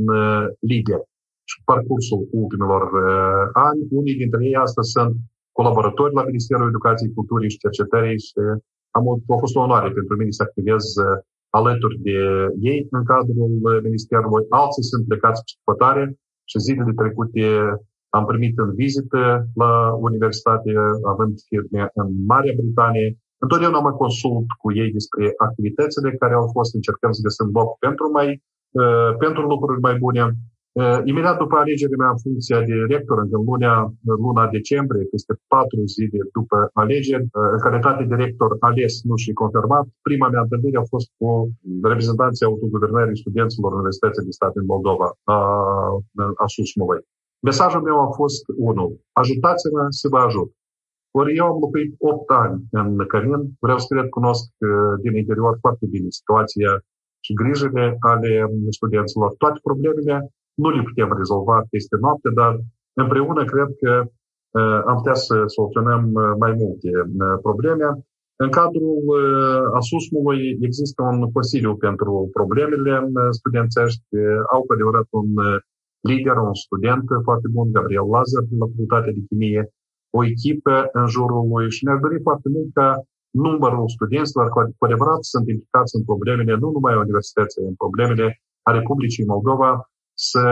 lider 0.71 1.03
și 1.51 1.59
parcursul 1.71 2.21
ultimilor 2.43 2.83
uh, 2.93 3.45
ani. 3.69 3.81
Unii 4.01 4.21
dintre 4.23 4.41
ei 4.49 4.57
astăzi 4.67 4.91
sunt 4.97 5.15
colaboratori 5.59 6.15
la 6.19 6.25
Ministerul 6.31 6.69
Educației, 6.69 7.17
Culturii 7.19 7.51
și 7.53 7.63
Cercetării 7.65 8.19
și 8.27 8.41
am, 8.97 9.05
a 9.35 9.37
fost 9.45 9.57
o 9.57 9.65
onoare 9.67 9.91
pentru 9.99 10.15
mine 10.17 10.31
să 10.39 10.43
activez 10.43 10.85
uh, 10.97 11.19
alături 11.59 11.97
de 12.09 12.19
ei 12.71 12.81
în 12.97 13.03
cadrul 13.13 13.53
uh, 13.63 13.79
Ministerului. 13.89 14.47
Alții 14.63 14.89
sunt 14.91 15.03
plecați 15.11 15.41
pe 15.45 15.53
spătare 15.61 16.05
și 16.51 16.63
zilele 16.67 16.93
trecute 17.01 17.45
am 18.19 18.25
primit 18.31 18.55
în 18.65 18.71
vizită 18.83 19.23
la 19.63 19.73
universitate, 20.09 20.71
având 21.13 21.35
firme 21.49 21.83
în 22.01 22.09
Marea 22.31 22.55
Britanie. 22.61 23.09
Întotdeauna 23.45 23.81
mă 23.81 23.93
consult 23.93 24.49
cu 24.63 24.69
ei 24.83 24.91
despre 24.99 25.25
activitățile 25.47 26.17
care 26.23 26.35
au 26.35 26.47
fost, 26.57 26.75
încercăm 26.75 27.13
să 27.13 27.21
găsim 27.27 27.49
loc 27.59 27.79
pentru, 27.79 28.05
mai, 28.17 28.29
pentru 29.19 29.43
lucruri 29.53 29.81
mai 29.81 29.97
bune. 30.05 30.23
Uh, 30.81 31.01
imediat 31.05 31.39
după 31.39 31.57
alegerea 31.57 32.01
mea 32.03 32.11
în 32.15 32.23
funcția 32.25 32.61
de 32.69 32.75
rector, 32.93 33.19
în 33.19 33.29
luna, 33.51 33.73
luna 34.25 34.45
decembrie, 34.57 35.05
peste 35.05 35.33
patru 35.53 35.81
zile 35.97 36.19
după 36.33 36.57
alegeri, 36.73 37.23
uh, 37.23 37.51
în 37.55 37.61
calitate 37.67 38.03
de 38.05 38.15
rector 38.15 38.51
ales, 38.61 39.03
nu 39.09 39.17
și 39.17 39.33
confirmat, 39.33 39.87
prima 40.09 40.29
mea 40.29 40.41
întâlnire 40.41 40.79
a 40.79 40.91
fost 40.95 41.09
cu 41.19 41.29
reprezentanții 41.83 42.47
autoguvernării 42.47 43.23
studenților 43.23 43.73
Universității 43.73 44.25
de 44.25 44.31
Stat 44.31 44.53
din 44.53 44.67
Moldova, 44.73 45.09
a, 45.25 45.37
a 46.45 46.47
Susmovei. 46.55 47.05
Mesajul 47.49 47.83
meu 47.83 47.99
a 48.01 48.11
fost 48.21 48.45
unul. 48.57 48.91
Ajutați-mă 49.13 49.87
să 49.89 50.07
vă 50.09 50.19
ajut. 50.19 50.51
Ori 51.20 51.37
eu 51.37 51.46
am 51.46 51.59
locuit 51.61 51.94
8 51.98 52.31
ani 52.31 52.57
în 52.70 53.07
Cămin, 53.07 53.42
vreau 53.64 53.79
să 53.79 53.87
cred, 53.88 54.09
cunosc 54.09 54.48
uh, 54.59 54.94
din 55.03 55.16
interior 55.16 55.57
foarte 55.61 55.87
bine 55.94 56.09
situația 56.09 56.70
și 57.25 57.33
grijile 57.40 57.96
ale 58.01 58.31
studenților. 58.79 59.35
Toate 59.38 59.59
problemele 59.62 60.14
nu 60.55 60.68
le 60.70 60.83
putem 60.83 61.11
rezolva 61.16 61.57
peste 61.70 61.96
noapte, 62.01 62.29
dar 62.40 62.53
împreună 63.03 63.44
cred 63.44 63.68
că 63.83 63.92
uh, 64.59 64.81
am 64.90 64.96
putea 64.96 65.14
să 65.14 65.35
soluționăm 65.46 66.03
uh, 66.12 66.33
mai 66.38 66.53
multe 66.61 66.90
uh, 66.90 67.38
probleme. 67.46 67.87
În 68.44 68.51
cadrul 68.51 69.03
ASUSMului 69.79 70.40
există 70.61 71.03
un 71.03 71.33
Consiliu 71.33 71.77
pentru 71.77 72.29
problemele 72.33 72.92
studențești. 73.31 74.09
Au 74.53 74.61
cu 74.62 74.72
adevărat 74.72 75.07
un 75.11 75.29
lider, 76.01 76.37
un 76.37 76.55
student 76.55 77.05
foarte 77.22 77.48
bun, 77.55 77.72
Gabriel 77.72 78.09
Lazar, 78.14 78.42
din 78.48 78.59
la 78.59 78.66
Facultatea 78.66 79.12
de 79.12 79.22
Chimie, 79.29 79.62
o 80.18 80.20
echipă 80.33 80.75
în 80.92 81.07
jurul 81.14 81.42
lui 81.53 81.70
și 81.75 81.85
ne-aș 81.85 82.01
dori 82.01 82.18
foarte 82.27 82.48
mult 82.55 82.70
ca 82.79 82.88
numărul 83.31 83.88
studenților 83.96 84.46
cu 84.79 84.85
adevărat 84.87 85.22
sunt 85.33 85.48
implicați 85.48 85.96
în 85.96 86.05
problemele 86.11 86.55
nu 86.62 86.68
numai 86.70 86.92
a 86.94 87.05
universității, 87.07 87.62
în 87.70 87.75
problemele 87.75 88.27
a 88.68 88.70
Republicii 88.79 89.31
Moldova, 89.33 89.70
să 90.31 90.46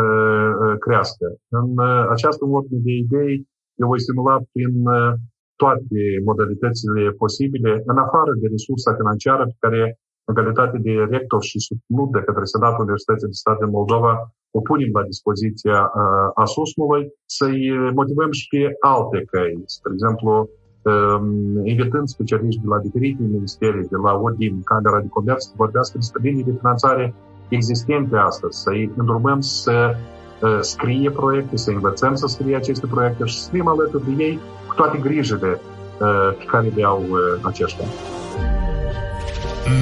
uh, 0.00 0.78
crească. 0.84 1.26
În 1.48 1.68
uh, 1.78 2.06
această 2.10 2.44
ordine 2.44 2.80
de 2.84 2.92
idei, 3.04 3.34
eu 3.80 3.86
voi 3.88 4.00
stimula 4.00 4.36
prin 4.52 4.74
uh, 4.86 5.12
toate 5.56 6.00
modalitățile 6.24 7.10
posibile, 7.10 7.82
în 7.86 7.98
afară 7.98 8.32
de 8.40 8.46
resursa 8.50 8.94
financiară 9.00 9.44
pe 9.44 9.56
care, 9.64 9.98
în 10.28 10.34
calitate 10.34 10.78
de 10.78 10.94
rector 11.14 11.42
și 11.42 11.58
susținut 11.60 12.10
de 12.12 12.22
către 12.26 12.44
Senatul 12.44 12.84
Universității 12.84 13.30
de 13.32 13.40
Stat 13.42 13.58
din 13.58 13.70
Moldova, 13.78 14.12
o 14.58 14.60
punem 14.60 14.90
la 14.92 15.02
dispoziția 15.02 15.78
uh, 15.80 16.30
ASUSMului, 16.34 17.04
să-i 17.26 17.60
motivăm 17.94 18.30
și 18.30 18.46
pe 18.48 18.62
alte 18.80 19.18
căi. 19.30 19.62
Spre 19.66 19.90
exemplu, 19.92 20.48
um, 20.82 21.66
invitând 21.66 22.08
specialiști 22.08 22.60
de 22.60 22.68
la 22.68 22.78
diferite 22.78 23.22
ministerii, 23.22 23.90
de 23.94 23.96
la 23.96 24.12
ODIM, 24.14 24.62
Camera 24.64 25.00
de 25.00 25.08
Comerț, 25.08 25.42
să 25.44 25.52
vorbească 25.56 25.98
despre 25.98 26.20
linii 26.22 26.44
de 26.44 26.54
finanțare 26.58 27.14
existente 27.48 28.16
astăzi, 28.16 28.62
să-i 28.62 28.90
îndrumăm 28.96 29.40
să 29.40 29.94
uh, 30.42 30.58
scrie 30.60 31.10
proiecte, 31.10 31.56
să 31.56 31.70
învățăm 31.70 32.14
să 32.14 32.26
scrie 32.26 32.56
aceste 32.56 32.86
proiecte 32.86 33.24
și 33.24 33.40
să 33.40 33.50
fim 33.50 33.68
alături 33.68 34.04
de 34.04 34.24
ei 34.24 34.38
cu 34.68 34.74
toate 34.74 34.98
grijile 34.98 35.60
uh, 36.00 36.34
pe 36.38 36.44
care 36.44 36.72
le 36.76 36.84
au 36.84 37.02
uh, 37.10 37.18
aceștia. 37.42 37.84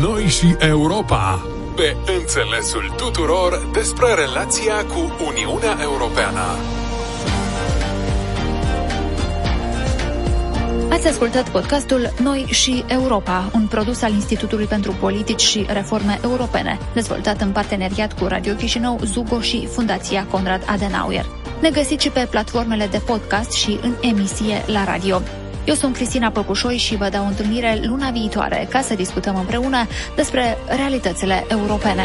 Noi 0.02 0.22
și 0.22 0.56
Europa, 0.58 1.42
pe 1.74 1.96
înțelesul 2.18 2.94
tuturor 2.96 3.68
despre 3.72 4.14
relația 4.14 4.84
cu 4.84 5.12
Uniunea 5.26 5.78
Europeană. 5.82 6.44
Ați 10.90 11.08
ascultat 11.08 11.50
podcastul 11.50 12.12
Noi 12.22 12.46
și 12.50 12.84
Europa, 12.86 13.50
un 13.54 13.66
produs 13.66 14.02
al 14.02 14.12
Institutului 14.12 14.66
pentru 14.66 14.96
Politici 15.00 15.40
și 15.40 15.66
Reforme 15.72 16.18
Europene, 16.22 16.78
dezvoltat 16.94 17.40
în 17.40 17.52
parteneriat 17.52 18.18
cu 18.18 18.24
Radio 18.24 18.54
Chișinău, 18.54 19.00
Zugo 19.04 19.40
și 19.40 19.66
Fundația 19.66 20.26
Conrad 20.30 20.62
Adenauer. 20.66 21.26
Ne 21.60 21.70
găsiți 21.70 22.04
și 22.04 22.10
pe 22.10 22.26
platformele 22.30 22.86
de 22.86 23.00
podcast 23.06 23.52
și 23.52 23.78
în 23.82 23.94
emisie 24.00 24.64
la 24.66 24.84
radio. 24.84 25.20
Eu 25.64 25.74
sunt 25.74 25.94
Cristina 25.94 26.30
Păpușoi 26.30 26.76
și 26.76 26.96
vă 26.96 27.08
dau 27.08 27.26
întâlnire 27.26 27.80
luna 27.82 28.10
viitoare 28.10 28.66
ca 28.70 28.80
să 28.80 28.94
discutăm 28.94 29.36
împreună 29.36 29.86
despre 30.16 30.56
realitățile 30.68 31.44
europene. 31.48 32.02